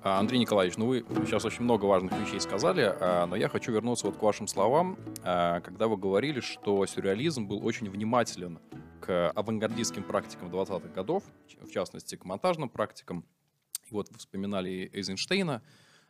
А, 0.04 0.20
Андрей 0.20 0.38
Николаевич, 0.38 0.78
ну 0.78 0.86
вы 0.86 1.04
сейчас 1.26 1.44
очень 1.46 1.64
много 1.64 1.86
важных 1.86 2.14
вещей 2.20 2.40
сказали, 2.40 2.96
а, 3.00 3.26
но 3.26 3.36
я 3.36 3.50
хочу 3.50 3.72
вернуться 3.72 4.06
вот 4.06 4.18
к 4.18 4.22
вашим 4.22 4.46
словам, 4.48 5.00
а, 5.24 5.62
когда 5.62 5.88
вы 5.88 5.98
говорили, 5.98 6.42
что 6.42 6.86
сюрреализм 6.86 7.48
был 7.48 7.66
очень 7.66 7.90
внимателен 7.90 8.60
к 9.02 9.32
авангардистским 9.32 10.04
практикам 10.04 10.50
20-х 10.50 10.90
годов, 10.90 11.24
в 11.60 11.72
частности, 11.72 12.16
к 12.16 12.24
монтажным 12.24 12.70
практикам. 12.70 13.26
Вот 13.92 14.10
вспоминали 14.18 14.90
Эйзенштейна, 14.94 15.62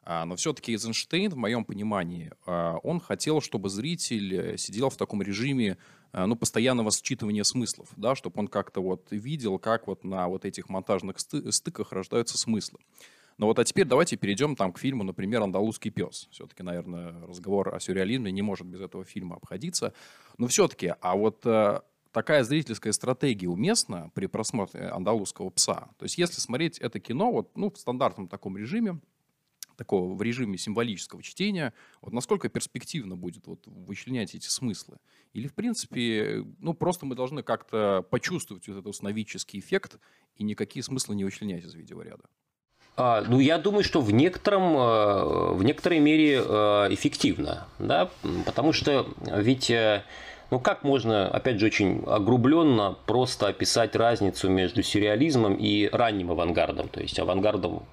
но 0.05 0.35
все-таки 0.35 0.71
Эйзенштейн, 0.73 1.31
в 1.31 1.37
моем 1.37 1.65
понимании, 1.65 2.31
он 2.45 2.99
хотел, 2.99 3.41
чтобы 3.41 3.69
зритель 3.69 4.57
сидел 4.57 4.89
в 4.89 4.97
таком 4.97 5.21
режиме 5.21 5.77
ну, 6.13 6.35
постоянного 6.35 6.89
считывания 6.89 7.43
смыслов, 7.43 7.89
да, 7.97 8.15
чтобы 8.15 8.39
он 8.39 8.47
как-то 8.47 8.81
вот 8.81 9.07
видел, 9.09 9.57
как 9.57 9.87
вот 9.87 10.03
на 10.03 10.27
вот 10.27 10.45
этих 10.45 10.69
монтажных 10.69 11.17
стыках 11.19 11.91
рождаются 11.91 12.37
смыслы. 12.37 12.79
Но 13.37 13.47
вот 13.47 13.59
а 13.59 13.63
теперь 13.65 13.85
давайте 13.85 14.15
перейдем 14.15 14.55
там 14.55 14.71
к 14.71 14.79
фильму, 14.79 15.03
например, 15.03 15.41
«Андалузский 15.43 15.91
пес». 15.91 16.27
Все-таки, 16.31 16.63
наверное, 16.63 17.25
разговор 17.27 17.75
о 17.75 17.79
сюрреализме 17.79 18.31
не 18.31 18.41
может 18.41 18.65
без 18.65 18.79
этого 18.79 19.03
фильма 19.03 19.35
обходиться. 19.35 19.93
Но 20.37 20.47
все-таки, 20.47 20.93
а 21.01 21.15
вот 21.15 21.45
э, 21.45 21.81
такая 22.15 22.45
зрительская 22.45 22.93
стратегия 22.93 23.49
уместна 23.49 24.09
при 24.13 24.27
просмотре 24.27 24.87
«Андалузского 24.87 25.49
пса»? 25.49 25.89
То 25.99 26.03
есть 26.03 26.17
если 26.17 26.39
смотреть 26.39 26.79
это 26.79 27.01
кино 27.01 27.29
вот, 27.29 27.57
ну, 27.57 27.69
в 27.69 27.77
стандартном 27.77 28.29
таком 28.29 28.57
режиме, 28.57 29.01
такого 29.75 30.15
в 30.15 30.21
режиме 30.21 30.57
символического 30.57 31.21
чтения, 31.21 31.73
вот 32.01 32.13
насколько 32.13 32.47
перспективно 32.47 33.17
будет 33.17 33.47
вот 33.47 33.67
вычленять 33.67 34.33
эти 34.33 34.47
смыслы? 34.47 34.97
Или, 35.33 35.47
в 35.49 35.53
принципе, 35.53 36.45
ну, 36.59 36.73
просто 36.73 37.05
мы 37.05 37.15
должны 37.15 37.43
как-то 37.43 38.01
почувствовать 38.09 38.65
вот 38.69 38.77
этот 38.77 38.95
сновидческий 38.95 39.59
эффект 39.59 39.99
и 40.37 40.45
никакие 40.45 40.83
смыслы 40.83 41.17
не 41.17 41.25
вычленять 41.25 41.65
из 41.65 41.73
видеоряда? 41.75 42.23
А, 42.95 43.25
ну, 43.27 43.41
я 43.41 43.57
думаю, 43.57 43.83
что 43.83 43.99
в 43.99 44.13
некотором, 44.13 44.77
э, 44.77 45.53
в 45.53 45.63
некоторой 45.63 45.99
мере 45.99 46.35
э, 46.35 46.41
эффективно, 46.91 47.67
да, 47.77 48.09
потому 48.45 48.71
что 48.71 49.05
ведь, 49.19 49.69
э, 49.69 50.05
ну, 50.51 50.59
как 50.59 50.83
можно, 50.83 51.27
опять 51.27 51.59
же, 51.59 51.65
очень 51.65 52.03
огрубленно 52.05 52.95
просто 53.05 53.47
описать 53.47 53.95
разницу 53.95 54.49
между 54.49 54.83
сюрреализмом 54.83 55.55
и 55.55 55.89
ранним 55.91 56.31
авангардом, 56.31 56.87
то 56.87 57.01
есть 57.01 57.17
авангардом 57.19 57.83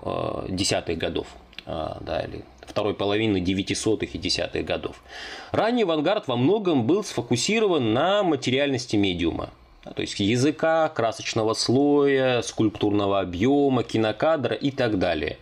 десятых 0.48 0.98
годов, 0.98 1.26
да, 1.66 2.26
или 2.28 2.44
второй 2.60 2.94
половины 2.94 3.38
900-х 3.38 4.12
и 4.12 4.18
десятых 4.18 4.64
годов. 4.64 5.02
Ранний 5.50 5.82
авангард 5.82 6.28
во 6.28 6.36
многом 6.36 6.86
был 6.86 7.02
сфокусирован 7.04 7.92
на 7.92 8.22
материальности 8.22 8.96
медиума, 8.96 9.50
то 9.82 10.00
есть 10.00 10.20
языка, 10.20 10.88
красочного 10.90 11.54
слоя, 11.54 12.42
скульптурного 12.42 13.20
объема, 13.20 13.82
кинокадра 13.82 14.54
и 14.54 14.70
так 14.70 14.98
далее. 14.98 15.38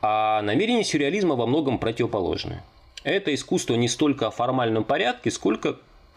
А 0.00 0.42
намерения 0.42 0.84
сюрреализма 0.84 1.34
во 1.34 1.46
многом 1.46 1.78
противоположны. 1.78 2.62
Это 3.04 3.32
искусство 3.34 3.74
не 3.74 3.88
столько 3.88 4.26
о 4.26 4.30
формальном 4.30 4.84
порядке, 4.84 5.30
сколько 5.30 5.76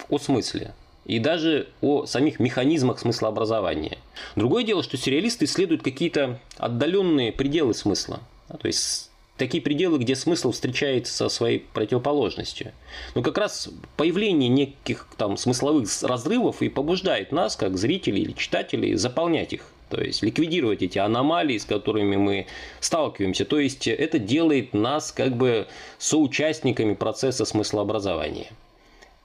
о 0.10 0.18
смысле. 0.18 0.74
И 1.06 1.20
даже 1.20 1.68
о 1.82 2.06
самих 2.06 2.40
механизмах 2.40 3.00
смыслообразования. 3.00 3.98
Другое 4.36 4.64
дело, 4.64 4.84
что 4.84 4.98
сюрреалисты 4.98 5.46
исследуют 5.46 5.82
какие-то 5.82 6.40
отдаленные 6.58 7.32
пределы 7.32 7.74
смысла. 7.74 8.20
То 8.48 8.68
есть 8.68 9.10
такие 9.38 9.64
пределы, 9.64 9.98
где 9.98 10.16
смысл 10.16 10.52
встречается 10.52 11.12
со 11.12 11.28
своей 11.30 11.60
противоположностью. 11.74 12.72
Но 13.16 13.24
как 13.24 13.40
раз 13.40 13.70
появление 13.98 14.50
неких 14.50 15.08
там 15.18 15.38
смысловых 15.38 15.90
разрывов 16.04 16.62
и 16.62 16.70
побуждает 16.70 17.32
нас, 17.32 17.56
как 17.56 17.78
зрителей 17.78 18.22
или 18.22 18.34
читателей, 18.34 18.94
заполнять 18.94 19.54
их. 19.54 19.64
То 19.90 20.00
есть 20.00 20.22
ликвидировать 20.22 20.84
эти 20.84 21.00
аномалии, 21.00 21.58
с 21.58 21.66
которыми 21.66 22.16
мы 22.16 22.48
сталкиваемся. 22.80 23.44
То 23.44 23.60
есть 23.60 23.88
это 23.88 24.20
делает 24.20 24.74
нас 24.74 25.12
как 25.12 25.36
бы 25.36 25.68
соучастниками 25.98 26.94
процесса 26.94 27.44
смыслообразования. 27.44 28.52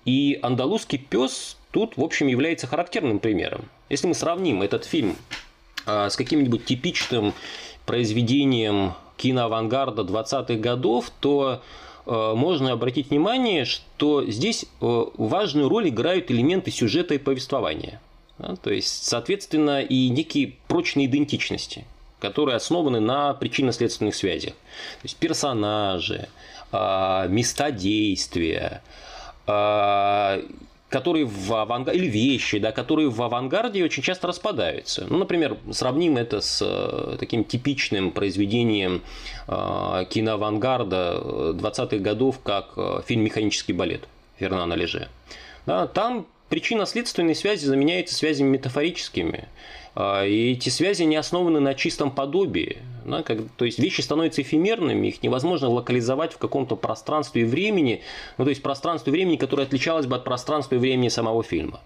И 0.06 0.38
андалузский 0.40 0.98
пес 0.98 1.58
тут, 1.72 1.96
в 1.96 2.02
общем, 2.02 2.28
является 2.28 2.66
характерным 2.66 3.18
примером. 3.18 3.68
Если 3.90 4.06
мы 4.06 4.14
сравним 4.14 4.62
этот 4.62 4.84
фильм 4.84 5.16
а, 5.84 6.08
с 6.08 6.16
каким-нибудь 6.16 6.64
типичным 6.64 7.34
произведением 7.84 8.94
киноавангарда 9.16 10.02
20-х 10.02 10.54
годов, 10.54 11.10
то 11.20 11.62
э, 12.04 12.32
можно 12.34 12.72
обратить 12.72 13.10
внимание, 13.10 13.64
что 13.64 14.24
здесь 14.26 14.66
э, 14.80 15.04
важную 15.16 15.68
роль 15.68 15.88
играют 15.88 16.30
элементы 16.30 16.70
сюжета 16.70 17.14
и 17.14 17.18
повествования. 17.18 18.00
То 18.62 18.70
есть, 18.70 19.04
соответственно, 19.04 19.80
и 19.80 20.10
некие 20.10 20.56
прочные 20.68 21.06
идентичности, 21.06 21.86
которые 22.20 22.56
основаны 22.56 23.00
на 23.00 23.32
причинно-следственных 23.32 24.14
связях. 24.14 24.52
То 24.52 25.04
есть 25.04 25.16
персонажи, 25.16 26.28
места 26.70 27.70
действия, 27.70 28.82
которые 30.88 31.24
в 31.24 31.52
авангарде, 31.52 31.98
или 31.98 32.06
вещи, 32.06 32.58
да, 32.58 32.72
которые 32.72 33.08
в 33.08 33.20
авангарде 33.20 33.84
очень 33.84 34.02
часто 34.02 34.28
распадаются. 34.28 35.06
Ну, 35.08 35.18
например, 35.18 35.56
сравним 35.72 36.16
это 36.16 36.40
с 36.40 36.62
э, 36.62 37.16
таким 37.18 37.44
типичным 37.44 38.12
произведением 38.12 39.02
э, 39.48 40.04
киноавангарда 40.08 41.54
20-х 41.54 41.96
годов, 41.98 42.40
как 42.42 42.74
э, 42.76 43.00
фильм 43.04 43.22
«Механический 43.24 43.72
балет» 43.72 44.08
Фернана 44.38 44.74
Леже. 44.74 45.08
Да, 45.66 45.88
там 45.88 46.26
причинно-следственные 46.48 47.34
связи 47.34 47.66
заменяются 47.66 48.14
связями 48.14 48.50
метафорическими. 48.50 49.48
А, 49.96 50.24
и 50.26 50.52
эти 50.52 50.68
связи 50.68 51.04
не 51.04 51.16
основаны 51.16 51.58
на 51.58 51.74
чистом 51.74 52.10
подобии. 52.10 52.78
Да, 53.06 53.22
как, 53.22 53.38
то 53.56 53.64
есть 53.64 53.78
вещи 53.78 54.02
становятся 54.02 54.42
эфемерными, 54.42 55.06
их 55.06 55.22
невозможно 55.22 55.70
локализовать 55.70 56.32
в 56.32 56.38
каком-то 56.38 56.76
пространстве 56.76 57.42
и 57.42 57.44
времени, 57.44 58.02
ну, 58.36 58.44
то 58.44 58.50
есть 58.50 58.62
пространстве 58.62 59.12
и 59.12 59.14
времени, 59.14 59.36
которое 59.36 59.62
отличалось 59.62 60.06
бы 60.06 60.16
от 60.16 60.24
пространства 60.24 60.74
и 60.74 60.78
времени 60.78 61.08
самого 61.08 61.42
фильма. 61.42 61.80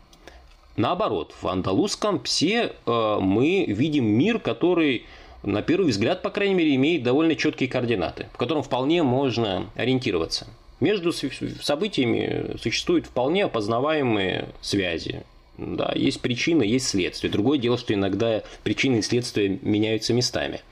Наоборот, 0.76 1.34
в 1.40 1.46
андалузском 1.46 2.20
псе 2.20 2.72
э, 2.86 3.18
мы 3.20 3.66
видим 3.66 4.06
мир, 4.06 4.38
который, 4.38 5.04
на 5.42 5.60
первый 5.60 5.90
взгляд, 5.90 6.22
по 6.22 6.30
крайней 6.30 6.54
мере, 6.54 6.74
имеет 6.76 7.02
довольно 7.02 7.36
четкие 7.36 7.68
координаты, 7.68 8.28
в 8.32 8.38
котором 8.38 8.62
вполне 8.62 9.02
можно 9.02 9.66
ориентироваться. 9.76 10.46
Между 10.80 11.12
событиями 11.12 12.56
существуют 12.58 13.04
вполне 13.04 13.44
опознаваемые 13.44 14.48
связи. 14.62 15.22
Да, 15.60 15.92
есть 15.94 16.22
причина, 16.22 16.62
есть 16.62 16.88
следствие. 16.88 17.30
Другое 17.30 17.58
дело, 17.58 17.76
что 17.76 17.92
иногда 17.92 18.42
причины 18.64 18.96
и 18.96 19.02
следствия 19.02 19.58
меняются 19.60 20.14
местами. 20.14 20.62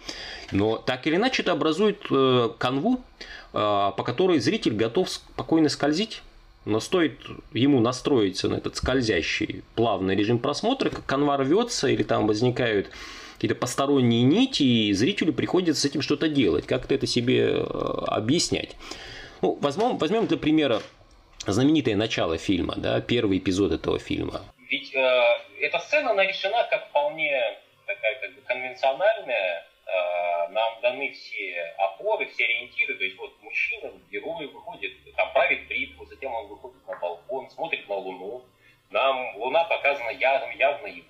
Но 0.50 0.78
так 0.78 1.06
или 1.06 1.16
иначе 1.16 1.42
это 1.42 1.52
образует 1.52 2.06
э, 2.10 2.48
канву, 2.56 2.94
э, 2.94 3.00
по 3.52 4.02
которой 4.02 4.38
зритель 4.40 4.72
готов 4.72 5.10
спокойно 5.10 5.68
скользить. 5.68 6.22
Но 6.64 6.80
стоит 6.80 7.18
ему 7.52 7.80
настроиться 7.80 8.48
на 8.48 8.54
этот 8.56 8.76
скользящий 8.76 9.62
плавный 9.74 10.16
режим 10.16 10.38
просмотра, 10.38 10.88
как 10.88 11.04
канва 11.04 11.36
рвется 11.36 11.88
или 11.88 12.02
там 12.02 12.26
возникают 12.26 12.88
какие-то 13.34 13.56
посторонние 13.56 14.22
нити, 14.22 14.62
и 14.62 14.92
зрителю 14.94 15.34
приходится 15.34 15.82
с 15.82 15.84
этим 15.84 16.00
что-то 16.00 16.30
делать, 16.30 16.66
как-то 16.66 16.94
это 16.94 17.06
себе 17.06 17.50
э, 17.50 17.62
объяснять. 18.06 18.74
Ну, 19.42 19.58
возьмем, 19.60 19.98
возьмем 19.98 20.26
для 20.26 20.38
примера 20.38 20.80
знаменитое 21.46 21.94
начало 21.94 22.38
фильма, 22.38 22.74
да, 22.78 23.02
первый 23.02 23.36
эпизод 23.36 23.72
этого 23.72 23.98
фильма. 23.98 24.40
Ведь 24.68 24.94
э, 24.94 25.24
эта 25.60 25.78
сцена, 25.78 26.10
она 26.10 26.24
решена 26.26 26.64
как 26.64 26.88
вполне 26.88 27.58
такая 27.86 28.20
как 28.20 28.34
бы 28.34 28.42
конвенциональная, 28.42 29.66
э, 29.86 30.48
нам 30.50 30.80
даны 30.82 31.10
все 31.12 31.74
опоры, 31.78 32.26
все 32.26 32.44
ориентиры, 32.44 32.94
то 32.96 33.04
есть 33.04 33.16
вот 33.16 33.32
мужчина, 33.42 33.90
герой 34.10 34.46
выходит, 34.46 34.92
там 35.16 35.32
правит 35.32 35.66
бритву, 35.68 36.04
затем 36.04 36.34
он 36.34 36.48
выходит 36.48 36.86
на 36.86 36.96
балкон, 36.96 37.48
смотрит 37.50 37.88
на 37.88 37.94
Луну, 37.94 38.44
нам 38.90 39.36
Луна 39.36 39.64
показана 39.64 40.10
явно, 40.10 40.52
явно 40.52 40.86
его 40.86 41.07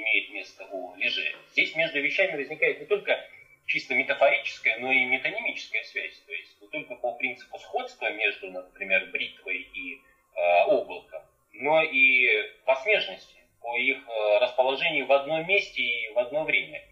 имеет 0.00 0.30
место 0.30 0.66
у 0.70 0.94
Леже. 0.96 1.34
Здесь 1.52 1.74
между 1.76 2.00
вещами 2.00 2.36
возникает 2.36 2.80
не 2.80 2.86
только 2.86 3.18
чисто 3.66 3.94
метафорическая, 3.94 4.78
но 4.78 4.90
и 4.90 5.04
метанимическая 5.04 5.84
связь. 5.84 6.18
То 6.26 6.32
есть 6.32 6.60
не 6.60 6.68
только 6.68 6.96
по 6.96 7.12
принципу 7.14 7.58
сходства 7.58 8.10
между, 8.10 8.50
например, 8.50 9.06
бритвой 9.12 9.68
и 9.72 9.94
э, 9.94 10.64
облаком, 10.64 11.22
но 11.52 11.82
и 11.82 12.50
по 12.64 12.74
смежности, 12.76 13.38
по 13.60 13.76
их 13.76 13.98
э, 14.08 14.38
расположению 14.40 15.06
в 15.06 15.12
одном 15.12 15.46
месте 15.46 15.82
и 15.82 16.12
в 16.12 16.18
одно 16.18 16.44
время. 16.44 16.82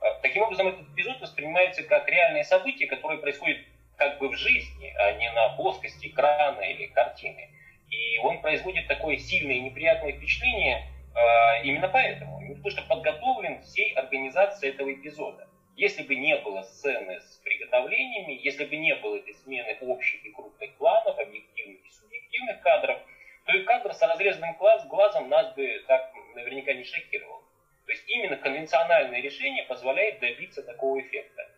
Э, 0.00 0.20
таким 0.22 0.42
образом, 0.42 0.68
этот 0.68 0.88
эпизод 0.94 1.20
воспринимается 1.20 1.82
как 1.82 2.08
реальное 2.08 2.44
событие, 2.44 2.88
которое 2.88 3.18
происходит 3.18 3.58
как 3.96 4.18
бы 4.18 4.28
в 4.28 4.36
жизни, 4.36 4.94
а 4.96 5.12
не 5.12 5.30
на 5.32 5.48
плоскости 5.56 6.06
экрана 6.06 6.60
или 6.60 6.86
картины. 6.86 7.50
И 7.90 8.18
он 8.18 8.40
производит 8.40 8.86
такое 8.86 9.16
сильное 9.16 9.56
и 9.56 9.60
неприятное 9.60 10.12
впечатление 10.12 10.86
э, 11.14 11.64
именно 11.64 11.88
поэтому. 11.88 12.37
Потому 12.68 12.86
что 12.86 12.94
подготовлен 12.94 13.62
всей 13.62 13.94
организацией 13.94 14.72
этого 14.72 14.92
эпизода. 14.92 15.48
Если 15.74 16.02
бы 16.02 16.16
не 16.16 16.36
было 16.36 16.60
сцены 16.62 17.18
с 17.18 17.36
приготовлениями, 17.42 18.38
если 18.42 18.64
бы 18.66 18.76
не 18.76 18.94
было 18.96 19.16
этой 19.16 19.32
смены 19.36 19.74
общих 19.80 20.22
и 20.22 20.30
крупных 20.30 20.74
планов, 20.74 21.18
объективных 21.18 21.78
и 21.82 21.90
субъективных 21.90 22.60
кадров, 22.60 22.98
то 23.46 23.52
и 23.54 23.62
кадр 23.62 23.94
с 23.94 24.02
разрезанным 24.02 24.54
глаз, 24.58 24.86
глазом 24.86 25.30
нас 25.30 25.54
бы 25.54 25.82
так 25.86 26.12
наверняка 26.34 26.74
не 26.74 26.84
шокировал. 26.84 27.40
То 27.86 27.92
есть 27.92 28.04
именно 28.06 28.36
конвенциональное 28.36 29.22
решение 29.22 29.64
позволяет 29.64 30.18
добиться 30.18 30.62
такого 30.62 31.00
эффекта. 31.00 31.48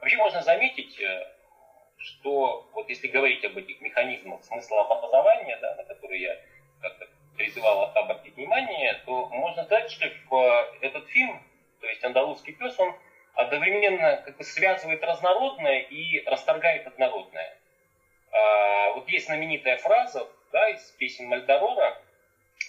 Вообще 0.00 0.16
можно 0.16 0.42
заметить, 0.42 0.98
э, 1.00 1.24
что 1.98 2.68
вот 2.72 2.88
если 2.88 3.06
говорить 3.06 3.44
об 3.44 3.56
этих 3.56 3.80
механизмах 3.80 4.42
смысла 4.42 4.80
образования, 4.80 5.56
да, 5.60 5.76
на 5.76 5.84
которые 5.84 6.20
я 6.20 6.36
как-то 6.80 7.06
призывал 7.38 7.84
обратить 7.94 8.36
внимание, 8.36 9.00
то 9.06 9.26
можно 9.28 9.64
сказать, 9.64 9.90
что 9.90 10.10
в 10.28 10.68
этот 10.82 11.06
фильм, 11.08 11.40
то 11.80 11.86
есть 11.86 12.04
«Андалузский 12.04 12.52
пес», 12.52 12.78
он 12.78 12.94
одновременно 13.34 14.20
как 14.24 14.36
бы 14.36 14.44
связывает 14.44 15.02
разнородное 15.02 15.78
и 15.78 16.22
расторгает 16.26 16.86
однородное. 16.86 17.56
А, 18.32 18.92
вот 18.94 19.08
есть 19.08 19.26
знаменитая 19.26 19.78
фраза 19.78 20.28
да, 20.52 20.68
из 20.70 20.90
песен 20.98 21.26
Мальдорора, 21.26 22.02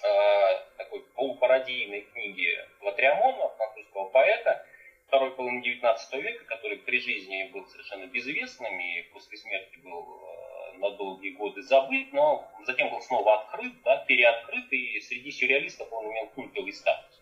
а, 0.04 0.66
такой 0.78 1.02
полупародийной 1.16 2.02
книги 2.02 2.56
Латриамона, 2.82 3.50
французского 3.58 4.10
поэта, 4.10 4.66
второй 5.08 5.32
половины 5.32 5.64
19 5.64 6.14
века, 6.22 6.46
который 6.46 6.78
при 6.78 7.00
жизни 7.00 7.50
был 7.52 7.66
совершенно 7.66 8.06
безвестным 8.06 8.80
и 8.80 9.02
после 9.12 9.38
смерти 9.38 9.78
был 9.80 10.06
а, 10.24 10.49
на 10.80 10.92
долгие 10.92 11.32
годы 11.32 11.62
забыт, 11.62 12.12
но 12.14 12.50
затем 12.66 12.90
был 12.90 13.02
снова 13.02 13.42
открыт, 13.42 13.74
да, 13.84 13.98
переоткрыт, 13.98 14.72
и 14.72 15.00
среди 15.02 15.32
сюрреалистов 15.32 15.92
он 15.92 16.12
имел 16.12 16.28
культовый 16.28 16.74
статус. 16.74 17.22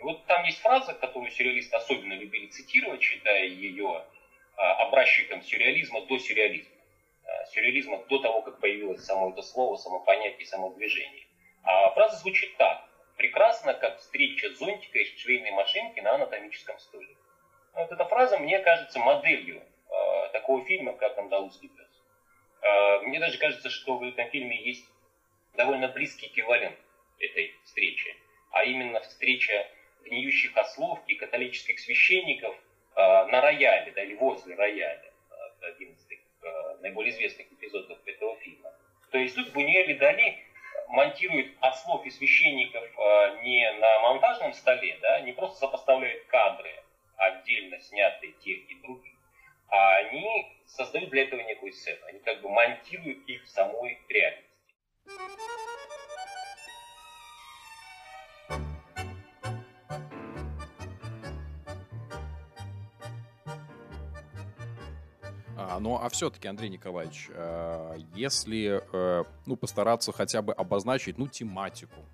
Вот 0.00 0.26
там 0.26 0.44
есть 0.44 0.58
фраза, 0.58 0.94
которую 0.94 1.30
сюрреалисты 1.30 1.76
особенно 1.76 2.12
любили 2.14 2.46
цитировать, 2.46 3.02
считая 3.02 3.46
ее 3.46 4.04
а, 4.56 4.86
образчиком 4.86 5.42
сюрреализма 5.42 6.02
до 6.02 6.18
сюрреализма. 6.18 6.74
сюрреализма 7.52 8.04
до 8.08 8.18
того, 8.18 8.42
как 8.42 8.60
появилось 8.60 9.04
само 9.04 9.30
это 9.30 9.42
слово, 9.42 9.76
само 9.76 10.00
понятие, 10.00 10.46
само 10.46 10.70
движение. 10.70 11.26
А 11.62 11.90
фраза 11.92 12.16
звучит 12.16 12.56
так. 12.58 12.84
Прекрасно, 13.16 13.74
как 13.74 13.98
встреча 13.98 14.52
зонтика 14.54 14.98
и 14.98 15.04
швейной 15.04 15.52
машинки 15.52 16.00
на 16.00 16.16
анатомическом 16.16 16.78
столе. 16.78 17.16
Вот 17.74 17.90
эта 17.90 18.04
фраза, 18.04 18.38
мне 18.38 18.58
кажется, 18.58 18.98
моделью 18.98 19.62
э, 19.62 20.28
такого 20.32 20.64
фильма, 20.64 20.92
как 20.92 21.16
«Андалузский 21.16 21.68
пес». 21.68 21.83
Э, 22.64 23.00
мне 23.02 23.20
даже 23.20 23.38
кажется, 23.38 23.68
что 23.68 23.98
в 23.98 24.02
этом 24.02 24.28
фильме 24.30 24.60
есть 24.62 24.88
довольно 25.54 25.88
близкий 25.88 26.26
эквивалент 26.26 26.78
этой 27.18 27.54
встречи, 27.64 28.16
а 28.50 28.64
именно 28.64 29.00
встреча 29.00 29.66
гниющих 30.04 30.56
ослов 30.56 31.00
и 31.06 31.14
католических 31.14 31.78
священников 31.78 32.54
э, 32.96 33.00
на 33.00 33.40
рояле, 33.40 33.92
да, 33.92 34.02
или 34.02 34.14
возле 34.14 34.54
рояля. 34.54 35.12
Это 35.58 35.66
один 35.66 35.92
из 35.92 36.08
э, 36.10 36.76
наиболее 36.80 37.12
известных 37.12 37.52
эпизодов 37.52 37.98
этого 38.06 38.36
фильма. 38.36 38.72
То 39.10 39.18
есть 39.18 39.34
тут 39.34 39.52
Бунюэль 39.52 39.92
и 39.92 39.94
Дали 39.94 40.38
монтируют 40.88 41.52
ослов 41.60 42.04
и 42.06 42.10
священников 42.10 42.82
э, 42.82 43.42
не 43.42 43.70
на 43.72 44.00
монтажном 44.00 44.52
столе, 44.54 44.98
да, 45.02 45.20
не 45.20 45.32
просто 45.32 45.58
сопоставляют 45.58 46.24
кадры, 46.26 46.70
отдельно 47.16 47.78
снятые 47.80 48.32
тех 48.32 48.70
и 48.70 48.74
других, 48.82 49.14
а 49.68 49.96
они 49.96 50.53
создают 50.74 51.10
для 51.10 51.22
этого 51.22 51.40
некую 51.40 51.72
сцену. 51.72 52.00
Они 52.06 52.18
как 52.20 52.42
бы 52.42 52.48
монтируют 52.48 53.26
их 53.28 53.44
в 53.44 53.48
самой 53.48 53.98
реальности. 54.08 54.50
А, 65.56 65.78
ну, 65.80 65.96
а 65.96 66.08
все-таки, 66.08 66.48
Андрей 66.48 66.68
Николаевич, 66.70 67.28
э, 67.30 67.96
если 68.14 68.82
э, 68.92 69.24
ну, 69.46 69.56
постараться 69.56 70.12
хотя 70.12 70.42
бы 70.42 70.52
обозначить 70.52 71.18
ну, 71.18 71.28
тематику, 71.28 72.04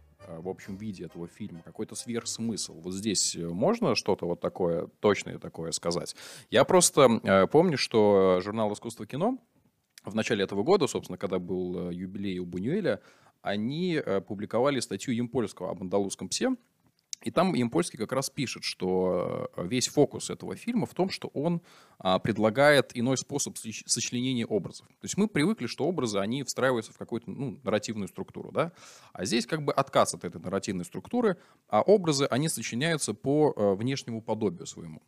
в 0.41 0.49
общем 0.49 0.77
виде 0.77 1.05
этого 1.05 1.29
фильма, 1.29 1.63
какой-то 1.63 1.95
сверхсмысл. 1.95 2.81
Вот 2.81 2.95
здесь 2.95 3.37
можно 3.37 3.95
что-то 3.95 4.27
вот 4.27 4.41
такое, 4.41 4.89
точное 5.01 5.39
такое 5.39 5.73
сказать? 5.73 6.17
Я 6.51 6.65
просто 6.65 7.49
помню, 7.53 7.77
что 7.79 8.41
журнал 8.43 8.73
«Искусство 8.73 9.07
кино» 9.07 9.39
в 10.05 10.15
начале 10.15 10.45
этого 10.45 10.63
года, 10.63 10.87
собственно, 10.87 11.19
когда 11.19 11.39
был 11.39 11.91
юбилей 11.91 12.39
у 12.39 12.47
Бунюэля, 12.47 13.01
они 13.43 14.01
публиковали 14.27 14.81
статью 14.81 15.15
Емпольского 15.15 15.71
об 15.71 15.83
андалузском 15.83 16.29
псе, 16.29 16.57
и 17.23 17.31
там 17.31 17.55
Ямпольский 17.55 17.99
как 17.99 18.13
раз 18.13 18.31
пишет, 18.31 18.65
что 18.65 19.51
э, 19.57 19.67
весь 19.67 19.89
фокус 19.89 20.31
этого 20.31 20.57
фильма 20.57 20.87
в 20.87 20.95
том, 20.95 21.11
что 21.11 21.29
он 21.29 21.61
а, 21.99 22.19
предлагает 22.19 22.97
иной 22.97 23.19
способ 23.19 23.59
сочленения 23.59 24.47
образов. 24.47 24.87
То 24.89 25.05
есть 25.05 25.19
мы 25.19 25.29
привыкли, 25.29 25.67
что 25.67 25.85
образы, 25.85 26.19
они 26.19 26.43
встраиваются 26.45 26.93
в 26.93 26.99
какую-то 26.99 27.31
ну, 27.31 27.61
нарративную 27.63 28.09
структуру, 28.09 28.53
да? 28.53 28.73
А 29.13 29.27
здесь 29.27 29.47
как 29.47 29.63
бы 29.63 29.73
отказ 29.73 30.15
от 30.15 30.25
этой 30.25 30.41
нарративной 30.41 30.87
структуры, 30.87 31.37
а 31.69 31.83
образы, 31.83 32.25
они 32.25 32.49
сочиняются 32.49 33.13
по 33.13 33.53
а, 33.55 33.75
внешнему 33.75 34.23
подобию 34.23 34.67
своему. 34.67 35.03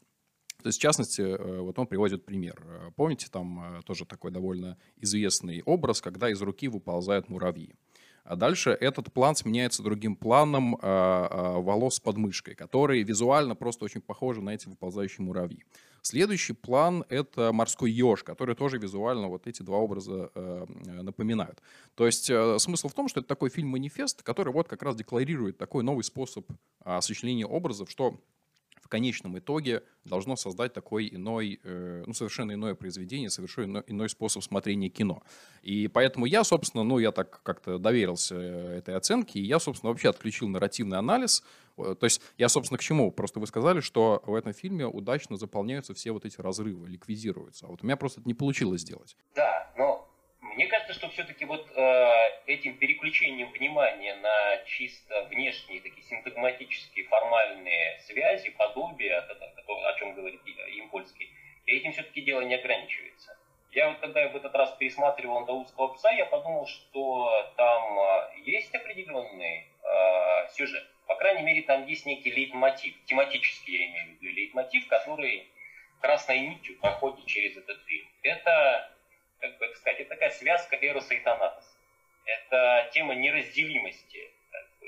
То 0.63 0.69
есть, 0.69 0.79
в 0.79 0.83
частности, 0.83 1.23
э, 1.23 1.61
вот 1.61 1.79
он 1.79 1.87
приводит 1.87 2.25
пример. 2.27 2.93
Помните, 2.95 3.27
там 3.33 3.83
тоже 3.85 4.05
такой 4.05 4.31
довольно 4.31 4.79
известный 4.97 5.63
образ, 5.63 6.01
когда 6.01 6.31
из 6.31 6.41
руки 6.43 6.69
выползают 6.69 7.29
муравьи. 7.29 7.75
А 8.25 8.37
дальше 8.37 8.71
этот 8.71 9.13
план 9.13 9.35
сменяется 9.35 9.83
другим 9.83 10.15
планом 10.15 10.77
э, 10.77 10.79
э, 10.83 11.61
волос 11.61 11.99
под 11.99 12.17
мышкой, 12.19 12.55
которые 12.55 13.03
визуально 13.03 13.57
просто 13.57 13.85
очень 13.85 14.01
похожи 14.01 14.41
на 14.41 14.51
эти 14.51 14.69
выползающие 14.69 15.25
муравьи. 15.25 15.65
Следующий 16.03 16.53
план— 16.53 17.05
это 17.09 17.53
морской 17.53 17.91
еж, 17.91 18.25
который 18.25 18.57
тоже 18.57 18.79
визуально 18.79 19.29
вот 19.29 19.47
эти 19.47 19.63
два 19.63 19.79
образа 19.79 20.31
э, 20.35 20.67
напоминают. 21.03 21.63
То 21.95 22.07
есть 22.07 22.29
э, 22.29 22.59
смысл 22.59 22.89
в 22.89 22.95
том, 22.95 23.09
что 23.09 23.21
это 23.21 23.29
такой 23.29 23.51
фильм-манифест, 23.51 24.23
который 24.23 24.53
вот 24.53 24.69
как 24.69 24.83
раз 24.83 24.97
декларирует 24.97 25.59
такой 25.59 25.85
новый 25.85 26.03
способ 26.03 26.51
э, 26.51 26.55
осуществления 26.85 27.47
образов, 27.47 27.89
что 27.89 28.21
конечном 28.89 29.39
итоге 29.39 29.83
должно 30.05 30.37
создать 30.37 30.73
такой 30.73 31.09
иной, 31.09 31.61
э, 31.63 32.05
ну, 32.07 32.13
совершенно 32.13 32.53
иное 32.53 32.75
произведение, 32.75 33.31
совершенно 33.31 33.85
иной 33.87 34.09
способ 34.09 34.43
смотрения 34.43 34.89
кино. 34.89 35.23
И 35.63 35.89
поэтому 35.89 36.27
я, 36.27 36.45
собственно, 36.45 36.83
ну, 36.83 36.99
я 36.99 37.13
так 37.13 37.43
как-то 37.43 37.79
доверился 37.79 38.35
э, 38.35 38.79
этой 38.79 38.97
оценке, 38.97 39.41
и 39.41 39.45
я, 39.45 39.59
собственно, 39.59 39.91
вообще 39.91 40.09
отключил 40.11 40.49
нарративный 40.49 40.99
анализ. 40.99 41.43
Э, 41.79 41.95
то 41.99 42.05
есть 42.05 42.21
я, 42.39 42.49
собственно, 42.49 42.79
к 42.79 42.83
чему? 42.83 43.11
Просто 43.11 43.41
вы 43.41 43.47
сказали, 43.47 43.81
что 43.81 44.23
в 44.27 44.35
этом 44.35 44.53
фильме 44.53 44.87
удачно 44.87 45.37
заполняются 45.37 45.95
все 45.95 46.13
вот 46.13 46.25
эти 46.25 46.41
разрывы, 46.41 46.89
ликвидируются. 46.89 47.67
А 47.67 47.69
вот 47.69 47.83
у 47.83 47.87
меня 47.87 47.97
просто 47.97 48.21
это 48.21 48.29
не 48.29 48.35
получилось 48.35 48.83
сделать. 48.83 49.17
Да, 49.35 49.73
но 49.77 50.12
мне 50.55 50.67
кажется, 50.67 50.95
что 50.95 51.09
все-таки 51.09 51.45
вот 51.45 51.67
э, 51.75 52.13
этим 52.47 52.77
переключением 52.77 53.51
внимания 53.53 54.15
на 54.17 54.65
чисто 54.67 55.25
внешние, 55.25 55.81
такие 55.81 56.03
синтагматические, 56.03 57.07
формальные 57.07 57.99
связи, 58.01 58.51
подобия, 58.51 59.21
о 59.21 59.99
чем 59.99 60.15
говорит 60.15 60.41
Импольский, 60.45 61.31
этим 61.67 61.93
все-таки 61.93 62.21
дело 62.23 62.43
не 62.43 62.55
ограничивается. 62.55 63.37
Я 63.73 63.89
вот 63.89 64.01
когда 64.01 64.21
я 64.21 64.29
в 64.29 64.37
этот 64.37 64.55
раз 64.55 64.71
пересматривал 64.73 65.39
«Андалузского 65.39 65.95
пса», 65.95 66.11
я 66.11 66.27
подумал, 66.27 66.67
что 66.67 67.53
там 67.57 67.99
э, 67.99 68.41
есть 68.45 68.75
определенный 68.75 69.67
э, 69.83 70.49
сюжет. 70.53 70.87
По 71.07 71.15
крайней 71.15 71.43
мере, 71.43 71.63
там 71.63 71.87
есть 71.87 72.05
некий 72.05 72.31
лейтмотив, 72.31 72.95
тематический, 73.07 73.79
я 73.79 73.87
имею 73.87 74.07
в 74.07 74.23
виду, 74.23 74.35
лейтмотив, 74.35 74.87
который 74.89 75.47
красной 76.01 76.41
нитью 76.41 76.79
проходит 76.81 77.25
через 77.27 77.57
этот 77.57 77.83
фильм. 77.85 78.07
Это 78.23 78.92
это 80.03 80.11
такая 80.11 80.31
связка 80.31 80.77
Эроса 80.77 81.15
и 81.15 81.21
Танатоса. 81.21 81.77
Это 82.25 82.91
тема 82.93 83.15
неразделимости 83.15 84.31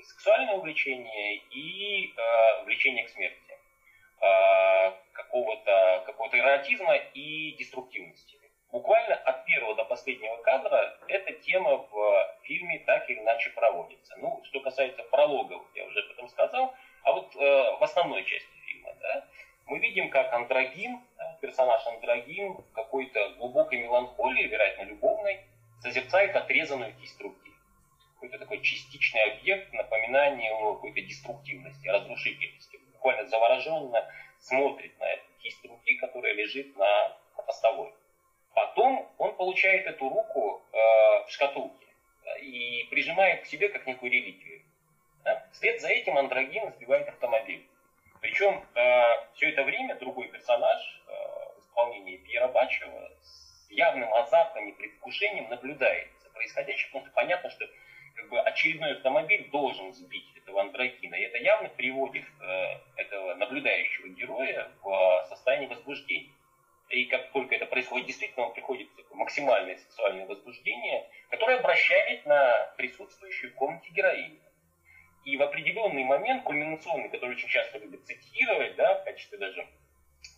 сексуального 0.03 0.61
влечения 0.61 1.40
и 1.50 2.12
э, 2.14 2.64
влечения 2.64 3.05
к 3.05 3.09
смерти. 3.09 3.59
Э, 4.20 4.92
какого-то 5.12 6.03
какого 6.07 6.37
эротизма 6.37 6.96
и 7.14 7.53
деструктивности. 7.53 8.38
Буквально 8.70 9.14
от 9.14 9.44
первого 9.46 9.77
до 9.77 9.85
последнего 9.85 10.37
кадра 10.38 10.98
эта 11.07 11.33
тема 11.35 11.77
в 11.77 12.37
фильме 12.42 12.81
так 12.81 13.09
или 13.09 13.20
иначе 13.20 13.50
проводится. 13.50 14.16
Ну, 14.18 14.42
что 14.44 14.61
касается 14.61 15.03
прологов, 15.05 15.62
я 15.74 15.85
уже 15.85 16.00
об 16.00 16.11
этом 16.11 16.29
сказал. 16.29 16.74
А 17.05 17.12
вот 17.12 17.35
э, 17.37 17.38
в 17.38 17.83
основной 17.83 18.24
части 18.24 18.50
фильма, 18.66 18.94
да, 19.00 19.24
мы 19.66 19.79
видим, 19.79 20.11
как 20.11 20.33
андрогин, 20.33 21.00
персонаж 21.40 21.87
андрогин 21.87 22.55
в 22.55 22.72
какой-то 22.72 23.31
глубокой 23.38 23.79
меланхолии, 23.79 24.46
вероятно, 24.46 24.83
любовной, 24.85 25.40
созерцает 25.81 26.35
отрезанную 26.64 26.94
кисть. 27.00 27.18
Какой-то 28.14 28.38
такой 28.38 28.61
частичный 28.62 29.22
объект, 29.33 29.72
напоминание 29.72 30.50
о 30.53 30.74
какой-то 30.74 31.00
деструктивности, 31.03 31.88
разрушительности. 31.88 32.81
Буквально 32.92 33.27
завороженно 33.27 34.11
смотрит 34.38 34.98
на 34.98 35.05
эту 35.05 35.24
кисть 35.42 35.64
руки, 35.66 35.94
которая 35.96 36.33
лежит 36.33 36.74
на, 36.77 37.16
постовой. 37.46 37.92
Потом 38.55 39.12
он 39.18 39.37
получает 39.37 39.87
эту 39.87 40.09
руку 40.09 40.62
э, 40.72 40.77
в 40.77 41.27
шкатулке 41.29 41.87
и 42.40 42.87
прижимает 42.88 43.42
к 43.42 43.46
себе 43.46 43.68
как 43.68 43.87
некую 43.87 44.11
реликвию. 44.11 44.62
Да? 45.24 45.46
Вслед 45.53 45.81
за 45.83 45.88
этим 45.88 46.16
андрогин 46.16 46.72
сбивает 46.72 47.09
автомобиль. 47.09 47.68
Причем 48.22 48.64
э, 48.74 49.03
все 49.35 49.50
это 49.50 49.64
время 49.64 49.96
другой 49.96 50.29
персонаж 50.29 51.03
э, 51.07 51.12
в 51.57 51.61
исполнении 51.61 52.16
Пьера 52.16 52.48
Бачева 52.48 53.11
с 53.20 53.70
явным 53.70 54.14
азартом 54.14 54.68
и 54.68 54.72
предвкушением 54.72 55.50
наблюдает 55.50 56.13
потому 56.35 57.05
что 57.05 57.12
понятно, 57.14 57.51
что 57.51 57.66
как 58.14 58.29
бы, 58.29 58.40
очередной 58.40 58.92
автомобиль 58.92 59.49
должен 59.51 59.92
сбить 59.92 60.27
этого 60.37 60.61
андрогина. 60.62 61.14
И 61.14 61.23
это 61.23 61.38
явно 61.38 61.68
приводит 61.68 62.25
э, 62.40 62.79
этого 62.97 63.35
наблюдающего 63.35 64.09
героя 64.09 64.70
в 64.83 65.27
состояние 65.29 65.68
возбуждения. 65.68 66.33
И 66.90 67.07
как 67.07 67.33
только 67.33 67.55
это 67.55 67.66
происходит, 67.66 68.07
действительно 68.07 68.47
он 68.47 68.55
приходит 68.55 68.88
в 69.11 69.14
максимальное 69.14 69.77
сексуальное 69.77 70.27
возбуждение, 70.27 71.09
которое 71.31 71.59
обращает 71.59 72.25
на 72.27 72.73
присутствующую 72.77 73.53
в 73.53 73.55
комнате 73.55 73.90
героиню. 73.90 74.40
И 75.25 75.37
в 75.37 75.42
определенный 75.42 76.05
момент, 76.05 76.44
кульминационный, 76.44 77.09
который 77.09 77.33
очень 77.33 77.49
часто 77.49 77.79
любят 77.79 78.05
цитировать, 78.05 78.77
да, 78.77 79.01
в 79.01 79.05
качестве 79.05 79.38
даже 79.38 79.66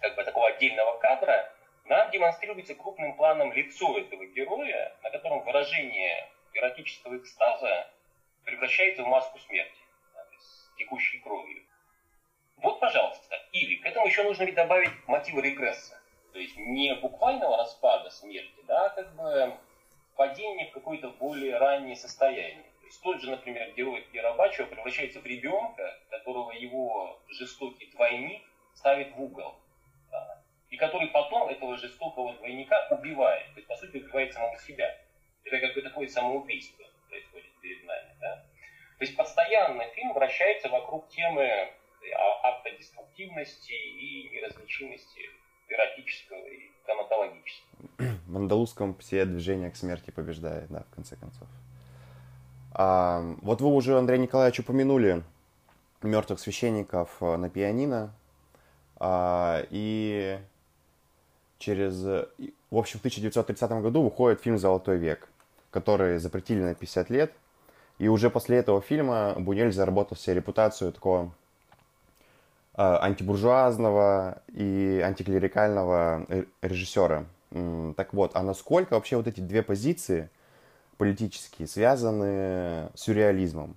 как 0.00 0.14
бы 0.14 0.24
такого 0.24 0.48
отдельного 0.48 0.98
кадра, 0.98 1.52
нам 1.88 2.10
демонстрируется 2.10 2.74
крупным 2.74 3.14
планом 3.16 3.52
лицо 3.52 3.98
этого 3.98 4.26
героя, 4.26 4.96
на 5.02 5.10
котором 5.10 5.44
выражение 5.44 6.28
эротического 6.52 7.16
экстаза 7.16 7.88
превращается 8.44 9.02
в 9.02 9.06
маску 9.06 9.38
смерти, 9.40 9.78
с 10.38 10.76
текущей 10.76 11.18
кровью. 11.18 11.62
Вот, 12.56 12.80
пожалуйста. 12.80 13.36
Или 13.52 13.76
к 13.76 13.86
этому 13.86 14.06
еще 14.06 14.22
нужно 14.22 14.44
ведь 14.44 14.54
добавить 14.54 14.90
мотивы 15.06 15.42
регресса. 15.42 16.00
То 16.32 16.38
есть 16.38 16.56
не 16.56 16.94
буквального 16.94 17.56
распада 17.56 18.10
смерти, 18.10 18.62
да, 18.66 18.86
а 18.86 18.88
как 18.90 19.14
бы 19.14 19.56
падение 20.16 20.68
в 20.70 20.72
какое-то 20.72 21.10
более 21.10 21.56
раннее 21.58 21.96
состояние. 21.96 22.70
То 22.80 22.86
есть 22.86 23.02
тот 23.02 23.20
же, 23.20 23.30
например, 23.30 23.72
герой 23.72 24.02
Пьера 24.12 24.32
превращается 24.34 25.20
в 25.20 25.26
ребенка, 25.26 25.98
которого 26.10 26.52
его 26.52 27.18
жестокий 27.28 27.86
двойник 27.86 28.42
ставит 28.74 29.12
в 29.12 29.22
угол. 29.22 29.56
И 30.76 30.78
который 30.78 31.08
потом 31.08 31.48
этого 31.48 31.78
жестокого 31.78 32.34
двойника 32.34 32.76
убивает. 32.90 33.46
То 33.54 33.60
есть, 33.60 33.66
по 33.66 33.76
сути, 33.76 33.96
убивает 33.96 34.34
самого 34.34 34.58
себя. 34.58 34.94
Это 35.42 35.58
как 35.58 35.74
бы 35.74 35.80
такое 35.80 36.06
самоубийство 36.06 36.84
происходит 37.08 37.50
перед 37.62 37.82
нами. 37.86 38.14
Да? 38.20 38.44
То 38.98 39.04
есть 39.06 39.16
постоянно 39.16 39.82
фильм 39.94 40.12
вращается 40.12 40.68
вокруг 40.68 41.08
темы 41.08 41.48
автодеструктивности 42.42 43.72
и 43.72 44.28
неразличимости 44.28 45.30
эротического 45.70 46.46
и 46.46 46.70
тонатологического. 46.84 47.78
В 48.26 48.36
андалузском 48.36 48.98
все 48.98 49.24
движение 49.24 49.70
к 49.70 49.76
смерти 49.76 50.10
побеждает, 50.10 50.68
да, 50.68 50.84
в 50.90 50.94
конце 50.94 51.16
концов. 51.16 51.48
А, 52.74 53.22
вот 53.40 53.62
вы 53.62 53.68
уже, 53.68 53.96
Андрей 53.96 54.18
Николаевич, 54.18 54.60
упомянули 54.60 55.22
мертвых 56.02 56.38
священников 56.38 57.16
э, 57.22 57.36
на 57.36 57.48
пианино. 57.48 58.14
А, 58.98 59.62
и 59.70 60.38
через... 61.58 62.00
В 62.70 62.76
общем, 62.76 62.98
в 62.98 63.00
1930 63.00 63.70
году 63.82 64.02
выходит 64.02 64.40
фильм 64.40 64.58
«Золотой 64.58 64.98
век», 64.98 65.28
который 65.70 66.18
запретили 66.18 66.60
на 66.60 66.74
50 66.74 67.10
лет. 67.10 67.32
И 67.98 68.08
уже 68.08 68.28
после 68.28 68.58
этого 68.58 68.80
фильма 68.80 69.34
Бунель 69.38 69.72
заработал 69.72 70.16
себе 70.16 70.34
репутацию 70.34 70.92
такого 70.92 71.32
э, 72.76 72.82
антибуржуазного 72.82 74.42
и 74.48 75.00
антиклерикального 75.02 76.26
режиссера. 76.60 77.24
Так 77.96 78.12
вот, 78.12 78.32
а 78.34 78.42
насколько 78.42 78.94
вообще 78.94 79.16
вот 79.16 79.28
эти 79.28 79.40
две 79.40 79.62
позиции 79.62 80.28
политические 80.98 81.68
связаны 81.68 82.90
с 82.94 83.00
сюрреализмом? 83.00 83.76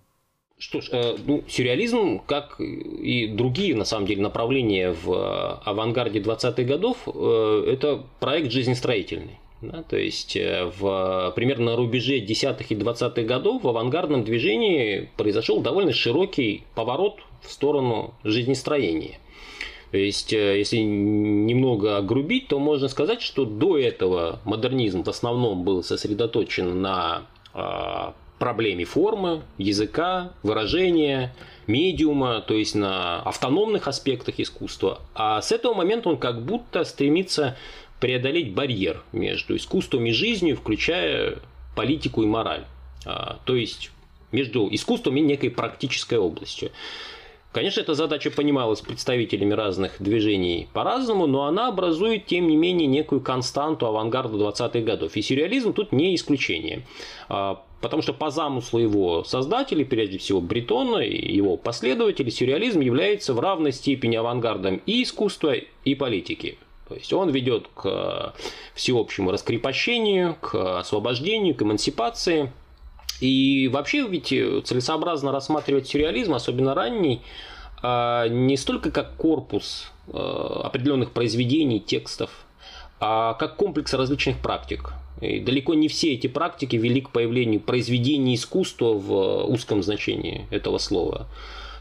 Что 0.59 0.81
ж, 0.81 0.89
э, 0.91 1.15
ну, 1.25 1.41
сюрреализм, 1.47 2.19
как 2.19 2.59
и 2.59 3.27
другие, 3.27 3.75
на 3.75 3.85
самом 3.85 4.05
деле, 4.05 4.21
направления 4.21 4.91
в 4.91 5.09
э, 5.13 5.69
авангарде 5.69 6.19
20-х 6.19 6.63
годов, 6.63 6.97
э, 7.07 7.63
это 7.65 8.03
проект 8.19 8.51
жизнестроительный. 8.51 9.39
Да, 9.61 9.83
то 9.83 9.97
есть 9.97 10.37
в, 10.37 11.33
примерно 11.35 11.71
на 11.71 11.75
рубеже 11.75 12.19
10-х 12.19 12.65
и 12.69 12.75
20-х 12.75 13.21
годов 13.23 13.63
в 13.63 13.67
авангардном 13.67 14.23
движении 14.23 15.09
произошел 15.17 15.59
довольно 15.61 15.91
широкий 15.91 16.63
поворот 16.75 17.19
в 17.41 17.51
сторону 17.51 18.13
жизнестроения. 18.23 19.17
То 19.91 19.97
есть, 19.97 20.31
если 20.31 20.77
немного 20.77 21.97
огрубить, 21.97 22.47
то 22.47 22.59
можно 22.59 22.87
сказать, 22.87 23.21
что 23.21 23.43
до 23.43 23.77
этого 23.77 24.39
модернизм 24.45 25.03
в 25.03 25.09
основном 25.09 25.63
был 25.63 25.83
сосредоточен 25.83 26.81
на 26.81 27.23
а, 27.53 28.13
проблеме 28.39 28.85
формы, 28.85 29.41
языка, 29.57 30.33
выражения, 30.41 31.35
медиума, 31.67 32.41
то 32.41 32.55
есть 32.55 32.73
на 32.73 33.21
автономных 33.21 33.87
аспектах 33.87 34.39
искусства. 34.39 35.01
А 35.13 35.41
с 35.41 35.51
этого 35.51 35.73
момента 35.75 36.09
он 36.09 36.17
как 36.17 36.43
будто 36.43 36.83
стремится 36.83 37.57
преодолеть 37.99 38.53
барьер 38.53 39.03
между 39.11 39.55
искусством 39.55 40.05
и 40.05 40.11
жизнью, 40.11 40.55
включая 40.55 41.37
политику 41.75 42.23
и 42.23 42.25
мораль. 42.25 42.65
А, 43.05 43.39
то 43.45 43.55
есть 43.55 43.91
между 44.31 44.67
искусством 44.73 45.17
и 45.17 45.21
некой 45.21 45.49
практической 45.49 46.17
областью. 46.17 46.71
Конечно, 47.51 47.81
эта 47.81 47.95
задача 47.95 48.29
понималась 48.29 48.81
представителями 48.81 49.53
разных 49.53 49.95
движений 49.99 50.67
по-разному, 50.71 51.25
но 51.25 51.45
она 51.45 51.67
образует, 51.67 52.27
тем 52.27 52.47
не 52.47 52.55
менее, 52.55 52.87
некую 52.87 53.21
константу 53.21 53.87
авангарда 53.87 54.37
20-х 54.37 54.81
годов. 54.81 55.15
И 55.15 55.21
сюрреализм 55.23 55.73
тут 55.73 55.91
не 55.91 56.13
исключение. 56.13 56.85
А, 57.27 57.63
потому 57.81 58.01
что 58.01 58.13
по 58.13 58.29
замыслу 58.29 58.79
его 58.79 59.23
создателей, 59.23 59.85
прежде 59.85 60.17
всего 60.17 60.41
Бретона 60.41 60.97
и 60.97 61.33
его 61.33 61.57
последователей, 61.57 62.31
сюрреализм 62.31 62.79
является 62.79 63.33
в 63.33 63.39
равной 63.39 63.71
степени 63.71 64.15
авангардом 64.15 64.81
и 64.85 65.03
искусства, 65.03 65.53
и 65.85 65.95
политики. 65.95 66.57
То 66.87 66.95
есть 66.95 67.13
он 67.13 67.29
ведет 67.29 67.67
к 67.75 68.33
всеобщему 68.73 69.31
раскрепощению, 69.31 70.35
к 70.41 70.79
освобождению, 70.79 71.55
к 71.55 71.61
эмансипации– 71.61 72.51
и 73.19 73.67
вообще 73.67 74.07
ведь 74.07 74.31
э, 74.31 74.61
целесообразно 74.61 75.31
рассматривать 75.31 75.87
сюрреализм, 75.87 76.33
особенно 76.33 76.73
ранний, 76.73 77.21
а, 77.81 78.27
не 78.27 78.57
столько 78.57 78.91
как 78.91 79.15
корпус 79.15 79.91
э, 80.07 80.17
определенных 80.17 81.11
произведений, 81.11 81.79
текстов, 81.79 82.29
а 82.99 83.33
как 83.33 83.55
комплекс 83.55 83.93
различных 83.93 84.39
практик. 84.39 84.93
И 85.21 85.39
далеко 85.39 85.73
не 85.73 85.87
все 85.87 86.13
эти 86.13 86.27
практики 86.27 86.75
вели 86.75 87.01
к 87.01 87.09
появлению 87.11 87.59
произведений 87.59 88.35
искусства 88.35 88.93
в 88.93 89.11
э, 89.11 89.43
узком 89.45 89.83
значении 89.83 90.47
этого 90.49 90.77
слова. 90.77 91.27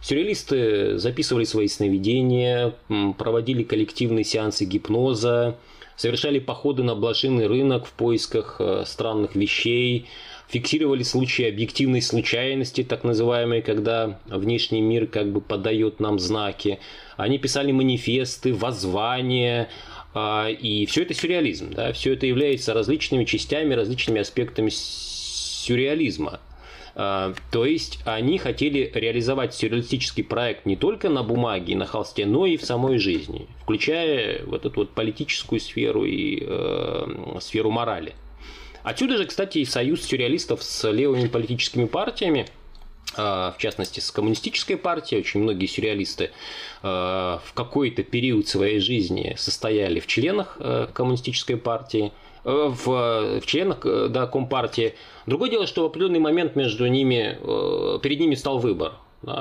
Сюрреалисты 0.01 0.99
записывали 0.99 1.45
свои 1.45 1.67
сновидения, 1.67 2.75
проводили 3.19 3.65
коллективные 3.65 4.25
сеансы 4.25 4.65
гипноза, 4.65 5.57
совершали 5.97 6.39
походы 6.39 6.85
на 6.85 6.95
блошиный 6.95 7.49
рынок 7.49 7.87
в 7.87 7.93
поисках 7.93 8.61
странных 8.85 9.35
вещей, 9.35 10.07
фиксировали 10.49 11.03
случаи 11.03 11.49
объективной 11.49 12.01
случайности, 12.01 12.83
так 12.83 13.05
называемые, 13.05 13.63
когда 13.63 14.19
внешний 14.27 14.81
мир 14.81 15.07
как 15.07 15.31
бы 15.31 15.41
подает 15.41 16.01
нам 16.01 16.19
знаки. 16.19 16.79
Они 17.17 17.39
писали 17.39 17.73
манифесты, 17.73 18.55
воззвания, 18.55 19.69
и 20.15 20.87
все 20.87 21.03
это 21.03 21.15
сюрреализм, 21.15 21.73
да, 21.73 21.93
все 21.93 22.15
это 22.15 22.27
является 22.27 22.75
различными 22.75 23.25
частями, 23.25 23.75
различными 23.75 24.21
аспектами 24.21 24.71
сюрреализма. 24.71 26.41
А, 27.01 27.33
то 27.53 27.65
есть 27.65 28.01
они 28.05 28.39
хотели 28.39 28.91
реализовать 28.93 29.55
сюрреалистический 29.55 30.25
проект 30.25 30.67
не 30.67 30.75
только 30.75 31.09
на 31.09 31.23
бумаге 31.23 31.75
и 31.75 31.77
на 31.77 31.87
холсте, 31.87 32.27
но 32.27 32.45
и 32.45 32.57
в 32.57 32.65
самой 32.65 32.99
жизни, 32.99 33.47
включая 33.63 34.45
вот 34.45 34.67
эту 34.67 34.81
вот 34.81 34.91
политическую 34.91 35.61
сферу 35.61 36.05
и 36.05 36.43
э, 36.45 37.39
сферу 37.41 37.71
морали. 37.71 38.15
Отсюда 38.83 39.17
же, 39.17 39.27
кстати, 39.27 39.59
и 39.59 39.65
союз 39.65 40.03
сюрреалистов 40.03 40.63
с 40.63 40.91
левыми 40.91 41.29
политическими 41.29 41.85
партиями, 41.85 42.47
а, 42.49 42.58
в 43.19 43.57
частности, 43.59 44.01
с 44.01 44.11
коммунистической 44.11 44.77
партией. 44.77 45.21
Очень 45.21 45.41
многие 45.41 45.67
сюрреалисты 45.67 46.31
а, 46.83 47.41
в 47.45 47.53
какой-то 47.53 48.03
период 48.03 48.47
своей 48.49 48.79
жизни 48.81 49.35
состояли 49.37 50.01
в 50.01 50.07
членах 50.07 50.57
а, 50.61 50.87
коммунистической 50.87 51.57
партии, 51.57 52.13
в, 52.45 53.41
в 53.41 53.47
членах 53.47 53.81
да, 54.11 54.27
Компартии. 54.27 54.95
Другое 55.27 55.51
дело, 55.51 55.67
что 55.67 55.83
в 55.83 55.87
определенный 55.87 56.21
момент 56.21 56.57
между 56.57 56.87
ними, 56.87 57.37
перед 58.01 58.21
ними 58.21 58.37
стал 58.37 58.59
выбор. 58.59 58.93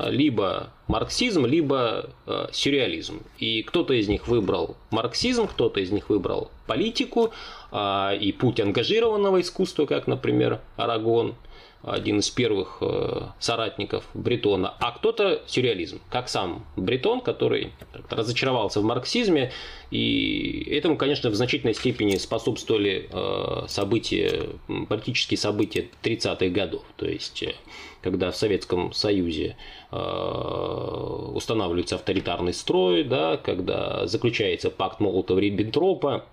Либо 0.07 0.71
марксизм, 0.87 1.45
либо 1.45 2.09
сюрреализм. 2.51 3.21
И 3.37 3.61
кто-то 3.61 3.93
из 3.93 4.07
них 4.09 4.27
выбрал 4.27 4.75
марксизм, 4.89 5.47
кто-то 5.47 5.79
из 5.79 5.91
них 5.91 6.09
выбрал 6.09 6.49
политику, 6.65 7.31
а, 7.71 8.13
и 8.13 8.31
путь 8.31 8.59
ангажированного 8.59 9.41
искусства, 9.41 9.85
как, 9.85 10.07
например, 10.07 10.61
Арагон, 10.75 11.35
один 11.87 12.19
из 12.19 12.29
первых 12.29 12.77
э, 12.81 13.27
соратников 13.39 14.03
Бретона, 14.13 14.73
а 14.79 14.91
кто-то 14.91 15.41
сюрреализм, 15.47 16.01
как 16.09 16.29
сам 16.29 16.65
Бретон, 16.75 17.21
который 17.21 17.71
разочаровался 18.09 18.81
в 18.81 18.83
марксизме, 18.83 19.51
и 19.89 20.67
этому, 20.71 20.97
конечно, 20.97 21.29
в 21.29 21.35
значительной 21.35 21.73
степени 21.73 22.17
способствовали 22.17 23.07
э, 23.09 23.67
события, 23.67 24.49
политические 24.89 25.37
события 25.37 25.87
30-х 26.03 26.49
годов, 26.49 26.83
то 26.97 27.07
есть 27.07 27.43
э, 27.43 27.53
когда 28.01 28.31
в 28.31 28.35
Советском 28.35 28.93
Союзе 28.93 29.57
устанавливается 29.89 31.95
авторитарный 31.95 32.53
строй, 32.53 33.03
да, 33.03 33.37
когда 33.37 34.05
заключается 34.05 34.69
пакт 34.69 35.01
Молотова-Риббентропа, 35.01 36.23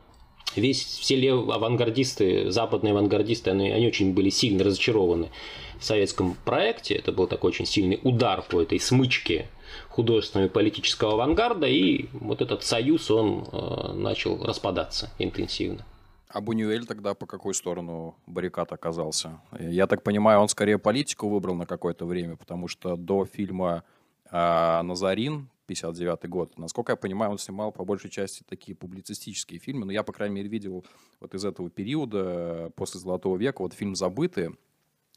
весь, 0.56 0.82
все 0.84 1.16
лев, 1.16 1.48
авангардисты, 1.48 2.50
западные 2.50 2.92
авангардисты, 2.92 3.50
они, 3.50 3.70
они 3.70 3.86
очень 3.86 4.12
были 4.12 4.30
сильно 4.30 4.64
разочарованы 4.64 5.30
в 5.78 5.84
советском 5.84 6.36
проекте. 6.44 6.94
Это 6.94 7.12
был 7.12 7.26
такой 7.26 7.50
очень 7.50 7.66
сильный 7.66 8.00
удар 8.02 8.42
по 8.42 8.60
этой 8.60 8.80
смычке 8.80 9.48
художественного 9.88 10.48
и 10.48 10.50
политического 10.50 11.14
авангарда, 11.14 11.66
и 11.66 12.06
вот 12.12 12.42
этот 12.42 12.64
союз, 12.64 13.10
он 13.10 13.46
э, 13.50 13.92
начал 13.94 14.42
распадаться 14.42 15.10
интенсивно. 15.18 15.84
А 16.28 16.40
Бунюэль 16.40 16.84
тогда 16.84 17.14
по 17.14 17.26
какую 17.26 17.54
сторону 17.54 18.16
баррикад 18.26 18.72
оказался? 18.72 19.40
Я 19.58 19.86
так 19.86 20.02
понимаю, 20.02 20.40
он 20.40 20.48
скорее 20.48 20.78
политику 20.78 21.28
выбрал 21.28 21.54
на 21.54 21.64
какое-то 21.64 22.06
время, 22.06 22.36
потому 22.36 22.66
что 22.66 22.96
до 22.96 23.24
фильма 23.24 23.84
э, 24.30 24.82
«Назарин» 24.82 25.48
59 25.66 26.28
год. 26.28 26.58
Насколько 26.58 26.92
я 26.92 26.96
понимаю, 26.96 27.32
он 27.32 27.38
снимал 27.38 27.72
по 27.72 27.84
большей 27.84 28.10
части 28.10 28.42
такие 28.48 28.76
публицистические 28.76 29.58
фильмы. 29.58 29.86
Но 29.86 29.92
я, 29.92 30.02
по 30.02 30.12
крайней 30.12 30.36
мере, 30.36 30.48
видел 30.48 30.84
вот 31.20 31.34
из 31.34 31.44
этого 31.44 31.70
периода, 31.70 32.70
после 32.76 33.00
«Золотого 33.00 33.36
века», 33.36 33.62
вот 33.62 33.74
фильм 33.74 33.94
«Забытые». 33.94 34.54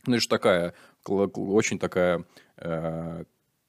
Ну, 0.06 0.14
это 0.14 0.22
же 0.22 0.28
такая, 0.28 0.74
очень 1.06 1.80
такая 1.80 2.24
э, 2.58 3.24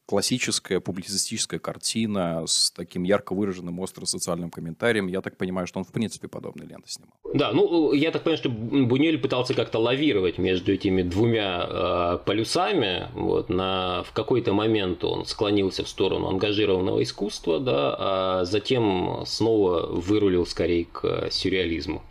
классическая 0.08 0.80
публицистическая 0.80 1.60
картина 1.60 2.44
с 2.46 2.70
таким 2.70 3.02
ярко 3.02 3.34
выраженным 3.34 3.78
остро-социальным 3.78 4.50
комментарием. 4.50 5.06
Я 5.06 5.20
так 5.20 5.36
понимаю, 5.36 5.66
что 5.66 5.80
он, 5.80 5.84
в 5.84 5.92
принципе, 5.92 6.28
подобные 6.28 6.66
ленты 6.66 6.88
снимал. 6.88 7.12
Да, 7.34 7.52
ну, 7.52 7.92
я 7.92 8.10
так 8.10 8.22
понимаю, 8.22 8.38
что 8.38 8.48
Бунель 8.48 9.18
пытался 9.18 9.52
как-то 9.52 9.78
лавировать 9.78 10.38
между 10.38 10.72
этими 10.72 11.02
двумя 11.02 11.66
э, 11.68 12.18
полюсами. 12.24 13.08
Вот, 13.12 13.50
на, 13.50 14.02
в 14.02 14.12
какой-то 14.12 14.54
момент 14.54 15.04
он 15.04 15.26
склонился 15.26 15.84
в 15.84 15.88
сторону 15.90 16.28
ангажированного 16.28 17.02
искусства, 17.02 17.60
да, 17.60 17.96
а 17.98 18.44
затем 18.46 19.24
снова 19.26 19.88
вырулил 19.88 20.46
скорее 20.46 20.86
к 20.86 21.30
сюрреализму. 21.30 22.02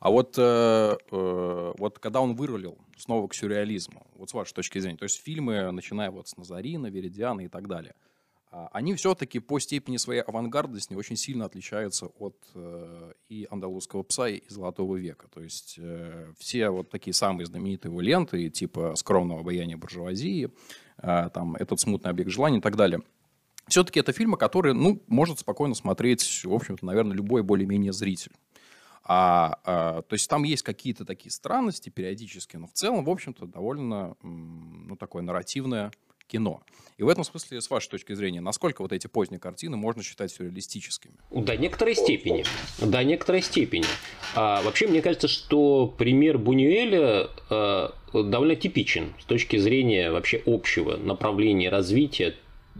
А 0.00 0.10
вот, 0.10 0.34
э, 0.38 0.96
э, 1.10 1.72
вот 1.76 1.98
когда 1.98 2.22
он 2.22 2.36
вырулил 2.36 2.78
снова 2.96 3.28
к 3.28 3.34
сюрреализму, 3.34 4.06
вот 4.14 4.30
с 4.30 4.34
вашей 4.34 4.54
точки 4.54 4.78
зрения, 4.78 4.98
то 4.98 5.04
есть 5.04 5.22
фильмы, 5.22 5.70
начиная 5.70 6.10
вот 6.10 6.28
с 6.28 6.36
Назарина, 6.36 6.86
Веридиана 6.86 7.42
и 7.42 7.48
так 7.48 7.68
далее, 7.68 7.94
а, 8.50 8.68
они 8.72 8.94
все-таки 8.94 9.38
по 9.38 9.58
степени 9.58 9.96
своей 9.96 10.22
авангардности 10.22 10.94
очень 10.94 11.16
сильно 11.16 11.44
отличаются 11.44 12.06
от 12.06 12.36
э, 12.54 13.12
и 13.28 13.46
«Андалузского 13.50 14.02
пса», 14.02 14.28
и 14.28 14.42
«Золотого 14.48 14.96
века». 14.96 15.28
То 15.34 15.42
есть 15.42 15.76
э, 15.78 16.32
все 16.38 16.70
вот 16.70 16.88
такие 16.90 17.12
самые 17.12 17.46
знаменитые 17.46 17.90
его 17.90 18.00
ленты, 18.00 18.48
типа 18.50 18.94
«Скромного 18.96 19.40
обаяния 19.40 19.76
буржуазии», 19.76 20.50
э, 21.02 21.30
там 21.34 21.56
«Этот 21.56 21.80
смутный 21.80 22.10
объект 22.10 22.30
желаний» 22.30 22.58
и 22.58 22.62
так 22.62 22.76
далее– 22.76 23.02
все-таки 23.68 23.98
это 24.00 24.12
фильмы, 24.12 24.36
которые, 24.36 24.74
ну, 24.74 25.02
может 25.08 25.40
спокойно 25.40 25.74
смотреть, 25.74 26.42
в 26.44 26.52
общем-то, 26.52 26.86
наверное, 26.86 27.16
любой 27.16 27.42
более-менее 27.42 27.92
зритель. 27.92 28.32
А, 29.08 29.60
а, 29.64 30.02
то 30.02 30.14
есть 30.14 30.28
там 30.28 30.42
есть 30.42 30.64
какие-то 30.64 31.04
такие 31.04 31.30
странности 31.30 31.90
периодически, 31.90 32.56
но 32.56 32.66
в 32.66 32.72
целом, 32.72 33.04
в 33.04 33.10
общем-то, 33.10 33.46
довольно, 33.46 34.16
ну, 34.22 34.96
такое 34.96 35.22
нарративное 35.22 35.92
кино. 36.26 36.60
И 36.96 37.04
в 37.04 37.08
этом 37.08 37.22
смысле, 37.22 37.60
с 37.60 37.70
вашей 37.70 37.88
точки 37.88 38.14
зрения, 38.14 38.40
насколько 38.40 38.82
вот 38.82 38.92
эти 38.92 39.06
поздние 39.06 39.38
картины 39.38 39.76
можно 39.76 40.02
считать 40.02 40.32
сюрреалистическими? 40.32 41.14
До 41.30 41.56
некоторой 41.56 41.94
степени. 41.94 42.44
До 42.80 43.04
некоторой 43.04 43.42
степени. 43.42 43.84
А, 44.34 44.60
вообще, 44.62 44.88
мне 44.88 45.02
кажется, 45.02 45.28
что 45.28 45.86
пример 45.86 46.38
Бунюэля 46.38 47.28
а, 47.48 47.94
довольно 48.12 48.56
типичен 48.56 49.14
с 49.20 49.24
точки 49.24 49.56
зрения 49.56 50.10
вообще 50.10 50.42
общего 50.46 50.96
направления 50.96 51.68
развития 51.68 52.34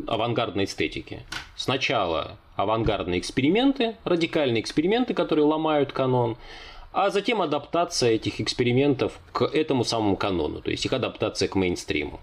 авангардной 0.09 0.65
эстетики. 0.65 1.23
Сначала 1.57 2.39
авангардные 2.57 3.21
эксперименты, 3.21 3.97
радикальные 4.05 4.61
эксперименты, 4.61 5.15
которые 5.15 5.45
ломают 5.45 5.93
канон, 5.93 6.37
а 6.93 7.11
затем 7.11 7.43
адаптация 7.43 8.13
этих 8.13 8.41
экспериментов 8.41 9.19
к 9.33 9.45
этому 9.45 9.85
самому 9.85 10.17
канону, 10.17 10.63
то 10.63 10.71
есть 10.71 10.85
их 10.85 10.93
адаптация 10.93 11.49
к 11.49 11.55
мейнстриму. 11.55 12.21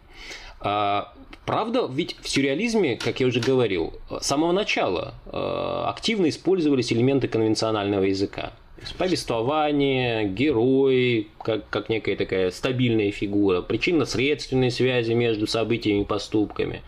А, 0.60 1.14
правда, 1.46 1.88
ведь 1.90 2.16
в 2.20 2.28
сюрреализме, 2.28 2.98
как 2.98 3.20
я 3.20 3.28
уже 3.28 3.40
говорил, 3.40 3.94
с 4.10 4.26
самого 4.26 4.52
начала 4.52 5.14
а, 5.28 5.90
активно 5.90 6.30
использовались 6.30 6.92
элементы 6.92 7.28
конвенционального 7.28 8.04
языка. 8.04 8.54
Повествование, 8.98 10.28
герой, 10.28 11.30
как, 11.42 11.70
как 11.70 11.90
некая 11.90 12.16
такая 12.16 12.52
стабильная 12.52 13.12
фигура, 13.12 13.62
причинно-следственные 13.62 14.72
связи 14.72 15.14
между 15.14 15.48
событиями 15.48 16.02
и 16.02 16.06
поступками, 16.06 16.82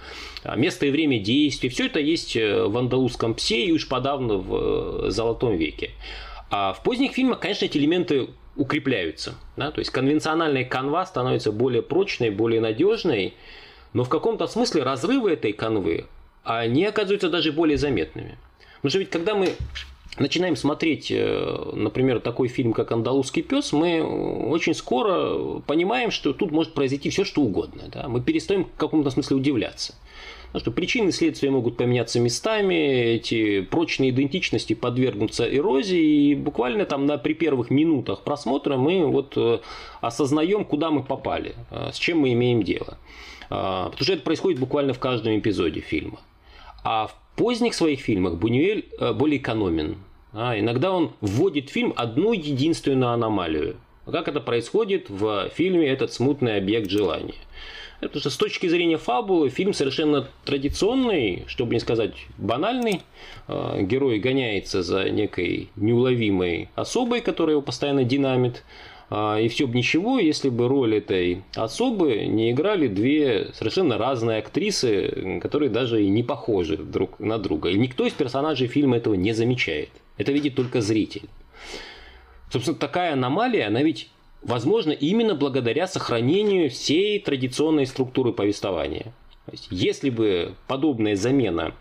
а, 0.44 0.56
место 0.56 0.88
и 0.88 0.92
время 0.92 1.20
действия. 1.20 1.70
Все 1.70 1.86
это 1.86 2.00
есть 2.00 2.36
э, 2.36 2.66
в 2.66 2.76
андалузском 2.78 3.36
псе 3.36 3.66
и 3.66 3.72
уж 3.72 3.88
подавно 3.88 4.38
в 4.38 5.06
э, 5.08 5.10
Золотом 5.12 5.56
веке. 5.58 5.92
А 6.50 6.74
в 6.74 6.84
поздних 6.84 7.14
фильмах, 7.14 7.40
конечно, 7.40 7.66
эти 7.66 7.78
элементы 7.78 8.30
укрепляются. 8.56 9.36
Да? 9.56 9.72
То 9.72 9.80
есть 9.80 9.92
конвенциональная 9.92 10.66
канва 10.66 11.06
становится 11.06 11.52
более 11.52 11.82
прочной, 11.82 12.30
более 12.30 12.62
надежной, 12.62 13.36
но 13.94 14.04
в 14.04 14.10
каком-то 14.10 14.48
смысле 14.48 14.84
разрывы 14.84 15.32
этой 15.32 15.54
канвы, 15.54 16.08
они 16.44 16.86
оказываются 16.86 17.30
даже 17.30 17.52
более 17.52 17.78
заметными. 17.78 18.38
Потому 18.78 18.90
что 18.90 19.00
ведь 19.00 19.10
когда 19.10 19.36
мы 19.36 19.50
начинаем 20.18 20.56
смотреть, 20.56 21.12
э, 21.12 21.72
например, 21.74 22.20
такой 22.20 22.48
фильм, 22.48 22.74
как 22.74 22.92
«Андалузский 22.92 23.42
пес», 23.42 23.74
мы 23.74 24.02
очень 24.02 24.74
скоро 24.74 25.60
понимаем, 25.60 26.12
что 26.12 26.34
тут 26.34 26.52
может 26.52 26.74
произойти 26.74 27.10
все, 27.10 27.24
что 27.24 27.42
угодно. 27.42 27.84
Да? 27.92 28.08
Мы 28.08 28.22
перестаем 28.22 28.66
в 28.66 28.78
каком-то 28.78 29.10
смысле 29.10 29.38
удивляться. 29.38 29.96
Потому 30.48 30.62
что 30.62 30.72
причины 30.72 31.12
следствия 31.12 31.52
могут 31.52 31.76
поменяться 31.76 32.20
местами, 32.22 32.76
эти 33.16 33.62
прочные 33.62 34.12
идентичности 34.12 34.74
подвергнутся 34.74 35.54
эрозии, 35.54 36.30
и 36.30 36.36
буквально 36.36 36.86
там 36.86 37.06
на, 37.06 37.18
при 37.18 37.34
первых 37.34 37.70
минутах 37.70 38.24
просмотра 38.24 38.78
мы 38.78 39.06
вот 39.06 39.34
э, 39.36 39.60
осознаем, 40.00 40.64
куда 40.64 40.92
мы 40.92 41.04
попали, 41.04 41.56
э, 41.72 41.90
с 41.92 41.98
чем 41.98 42.20
мы 42.20 42.32
имеем 42.34 42.64
дело. 42.64 42.98
Потому 43.48 44.02
что 44.02 44.14
это 44.14 44.24
происходит 44.24 44.60
буквально 44.60 44.94
в 44.94 45.00
каждом 45.00 45.38
эпизоде 45.38 45.80
фильма. 45.80 46.20
А 46.84 47.08
в 47.08 47.16
поздних 47.36 47.74
своих 47.74 48.00
фильмах 48.00 48.36
Бунюэль 48.36 48.86
э, 49.00 49.14
более 49.14 49.40
экономен. 49.40 49.98
А, 50.34 50.60
иногда 50.60 50.92
он 50.92 51.14
вводит 51.22 51.70
в 51.70 51.74
фильм 51.74 51.94
одну 51.96 52.34
единственную 52.34 53.12
аномалию. 53.12 53.78
Как 54.06 54.28
это 54.28 54.40
происходит 54.40 55.10
в 55.10 55.50
фильме 55.56 55.88
«Этот 55.88 56.14
смутный 56.14 56.58
объект 56.58 56.90
желания». 56.90 57.36
Потому 58.02 58.20
что 58.20 58.30
с 58.30 58.38
точки 58.38 58.68
зрения 58.68 58.98
фабулы 58.98 59.50
фильм 59.50 59.74
совершенно 59.74 60.28
традиционный, 60.44 61.46
чтобы 61.48 61.74
не 61.74 61.80
сказать 61.80 62.14
банальный. 62.38 63.02
А, 63.48 63.82
герой 63.82 64.20
гоняется 64.20 64.84
за 64.84 65.10
некой 65.10 65.70
неуловимой 65.76 66.70
особой, 66.76 67.22
которая 67.22 67.56
его 67.56 67.62
постоянно 67.62 68.04
динамит. 68.04 68.64
А, 69.10 69.40
и 69.40 69.48
все 69.48 69.68
бы 69.68 69.76
ничего, 69.76 70.20
если 70.20 70.50
бы 70.50 70.68
роль 70.68 70.96
этой 70.96 71.44
особы 71.56 72.26
не 72.26 72.52
играли 72.52 72.88
две 72.88 73.52
совершенно 73.54 73.98
разные 73.98 74.40
актрисы, 74.40 75.40
которые 75.42 75.70
даже 75.70 76.04
и 76.04 76.10
не 76.10 76.24
похожи 76.24 76.78
друг 76.78 77.20
на 77.20 77.38
друга. 77.38 77.70
И 77.70 77.78
никто 77.78 78.06
из 78.06 78.14
персонажей 78.14 78.68
фильма 78.68 78.98
этого 78.98 79.14
не 79.14 79.34
замечает. 79.34 79.90
Это 80.18 80.32
видит 80.32 80.56
только 80.56 80.82
зритель. 80.82 81.30
Собственно, 82.52 82.78
такая 82.78 83.14
аномалия, 83.14 83.68
она 83.68 83.84
ведь 83.84 84.10
возможна 84.42 84.92
именно 84.92 85.36
благодаря 85.36 85.88
сохранению 85.88 86.70
всей 86.70 87.20
традиционной 87.20 87.86
структуры 87.86 88.32
повествования. 88.32 89.14
если 89.70 90.10
бы 90.10 90.56
подобная 90.68 91.16
замена 91.16 91.76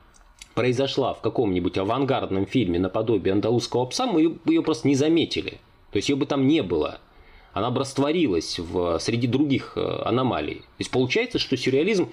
произошла 0.54 1.14
в 1.14 1.20
каком-нибудь 1.22 1.78
авангардном 1.78 2.46
фильме 2.46 2.78
наподобие 2.78 3.32
«Андалузского 3.32 3.86
пса», 3.86 4.06
мы 4.06 4.38
ее 4.44 4.62
просто 4.62 4.86
не 4.86 4.94
заметили. 4.94 5.58
То 5.90 5.96
есть 5.96 6.08
ее 6.08 6.16
бы 6.16 6.26
там 6.26 6.46
не 6.46 6.62
было 6.62 7.00
она 7.54 7.70
бы 7.70 7.80
растворилась 7.80 8.58
в, 8.58 8.98
среди 8.98 9.26
других 9.26 9.72
э, 9.76 10.02
аномалий. 10.04 10.56
То 10.56 10.80
есть 10.80 10.90
получается, 10.90 11.38
что 11.38 11.56
сюрреализм 11.56 12.10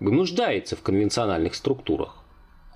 нуждается 0.00 0.76
в 0.76 0.82
конвенциональных 0.82 1.54
структурах. 1.54 2.16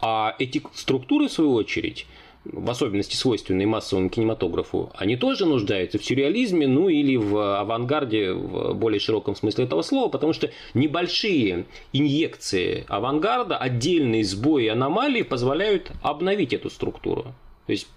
А 0.00 0.34
эти 0.38 0.62
структуры, 0.74 1.28
в 1.28 1.32
свою 1.32 1.54
очередь, 1.54 2.06
в 2.44 2.70
особенности 2.70 3.16
свойственные 3.16 3.66
массовому 3.66 4.08
кинематографу, 4.08 4.92
они 4.94 5.16
тоже 5.16 5.46
нуждаются 5.46 5.98
в 5.98 6.04
сюрреализме, 6.04 6.68
ну 6.68 6.88
или 6.88 7.16
в 7.16 7.58
авангарде 7.60 8.32
в 8.32 8.74
более 8.74 9.00
широком 9.00 9.34
смысле 9.34 9.64
этого 9.64 9.82
слова, 9.82 10.08
потому 10.08 10.32
что 10.32 10.50
небольшие 10.74 11.66
инъекции 11.92 12.84
авангарда, 12.88 13.56
отдельные 13.56 14.22
сбои 14.24 14.68
аномалии 14.68 15.22
позволяют 15.22 15.90
обновить 16.02 16.52
эту 16.52 16.70
структуру. 16.70 17.34
То 17.66 17.72
есть 17.72 17.88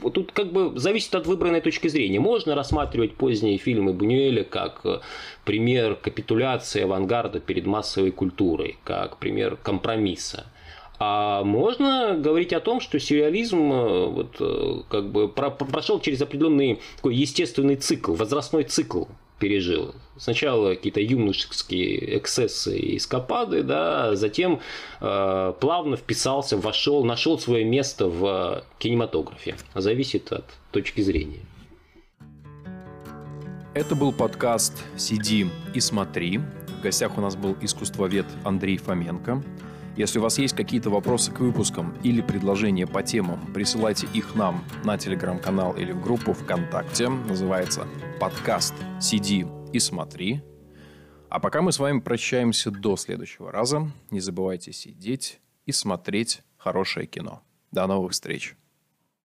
вот 0.00 0.14
тут 0.14 0.32
как 0.32 0.52
бы 0.52 0.78
зависит 0.78 1.14
от 1.14 1.26
выбранной 1.26 1.60
точки 1.60 1.88
зрения. 1.88 2.20
Можно 2.20 2.54
рассматривать 2.54 3.14
поздние 3.14 3.58
фильмы 3.58 3.92
Бунюэля 3.92 4.44
как 4.44 4.80
э, 4.84 5.00
пример 5.44 5.96
капитуляции 5.96 6.82
авангарда 6.82 7.40
перед 7.40 7.66
массовой 7.66 8.10
культурой, 8.10 8.78
как 8.84 9.18
пример 9.18 9.56
компромисса. 9.56 10.46
А 10.98 11.44
можно 11.44 12.16
говорить 12.18 12.52
о 12.52 12.60
том, 12.60 12.80
что 12.80 12.98
сюрреализм 12.98 13.72
э, 13.72 14.06
вот, 14.06 14.36
э, 14.40 14.82
как 14.88 15.10
бы 15.10 15.28
прошел 15.28 16.00
через 16.00 16.22
определенный 16.22 16.80
такой 16.96 17.14
естественный 17.14 17.76
цикл, 17.76 18.14
возрастной 18.14 18.64
цикл 18.64 19.04
пережил. 19.38 19.94
Сначала 20.16 20.74
какие-то 20.74 21.00
юношеские 21.00 22.18
эксцессы 22.18 22.78
и 22.78 22.96
эскапады, 22.96 23.62
да, 23.62 24.16
затем 24.16 24.60
э, 25.00 25.52
плавно 25.60 25.96
вписался, 25.96 26.56
вошел, 26.56 27.04
нашел 27.04 27.38
свое 27.38 27.64
место 27.64 28.06
в 28.08 28.64
кинематографе. 28.78 29.56
Зависит 29.74 30.32
от 30.32 30.44
точки 30.72 31.00
зрения. 31.02 31.40
Это 33.74 33.94
был 33.94 34.10
подкаст 34.10 34.72
«Сиди 34.96 35.46
и 35.74 35.80
смотри». 35.80 36.38
В 36.38 36.82
гостях 36.82 37.18
у 37.18 37.20
нас 37.20 37.36
был 37.36 37.56
искусствовед 37.60 38.24
Андрей 38.42 38.78
Фоменко. 38.78 39.42
Если 39.96 40.18
у 40.18 40.22
вас 40.22 40.38
есть 40.38 40.54
какие-то 40.54 40.90
вопросы 40.90 41.32
к 41.32 41.40
выпускам 41.40 41.96
или 42.02 42.20
предложения 42.20 42.86
по 42.86 43.02
темам, 43.02 43.40
присылайте 43.54 44.06
их 44.12 44.34
нам 44.34 44.62
на 44.84 44.98
телеграм-канал 44.98 45.72
или 45.72 45.92
в 45.92 46.02
группу 46.02 46.34
ВКонтакте. 46.34 47.08
Называется 47.08 47.88
подкаст 48.20 48.74
«Сиди 49.00 49.46
и 49.72 49.78
смотри». 49.78 50.42
А 51.30 51.40
пока 51.40 51.62
мы 51.62 51.72
с 51.72 51.78
вами 51.78 52.00
прощаемся 52.00 52.70
до 52.70 52.96
следующего 52.96 53.50
раза. 53.50 53.90
Не 54.10 54.20
забывайте 54.20 54.72
сидеть 54.72 55.40
и 55.64 55.72
смотреть 55.72 56.42
хорошее 56.58 57.06
кино. 57.06 57.42
До 57.72 57.86
новых 57.86 58.12
встреч! 58.12 58.54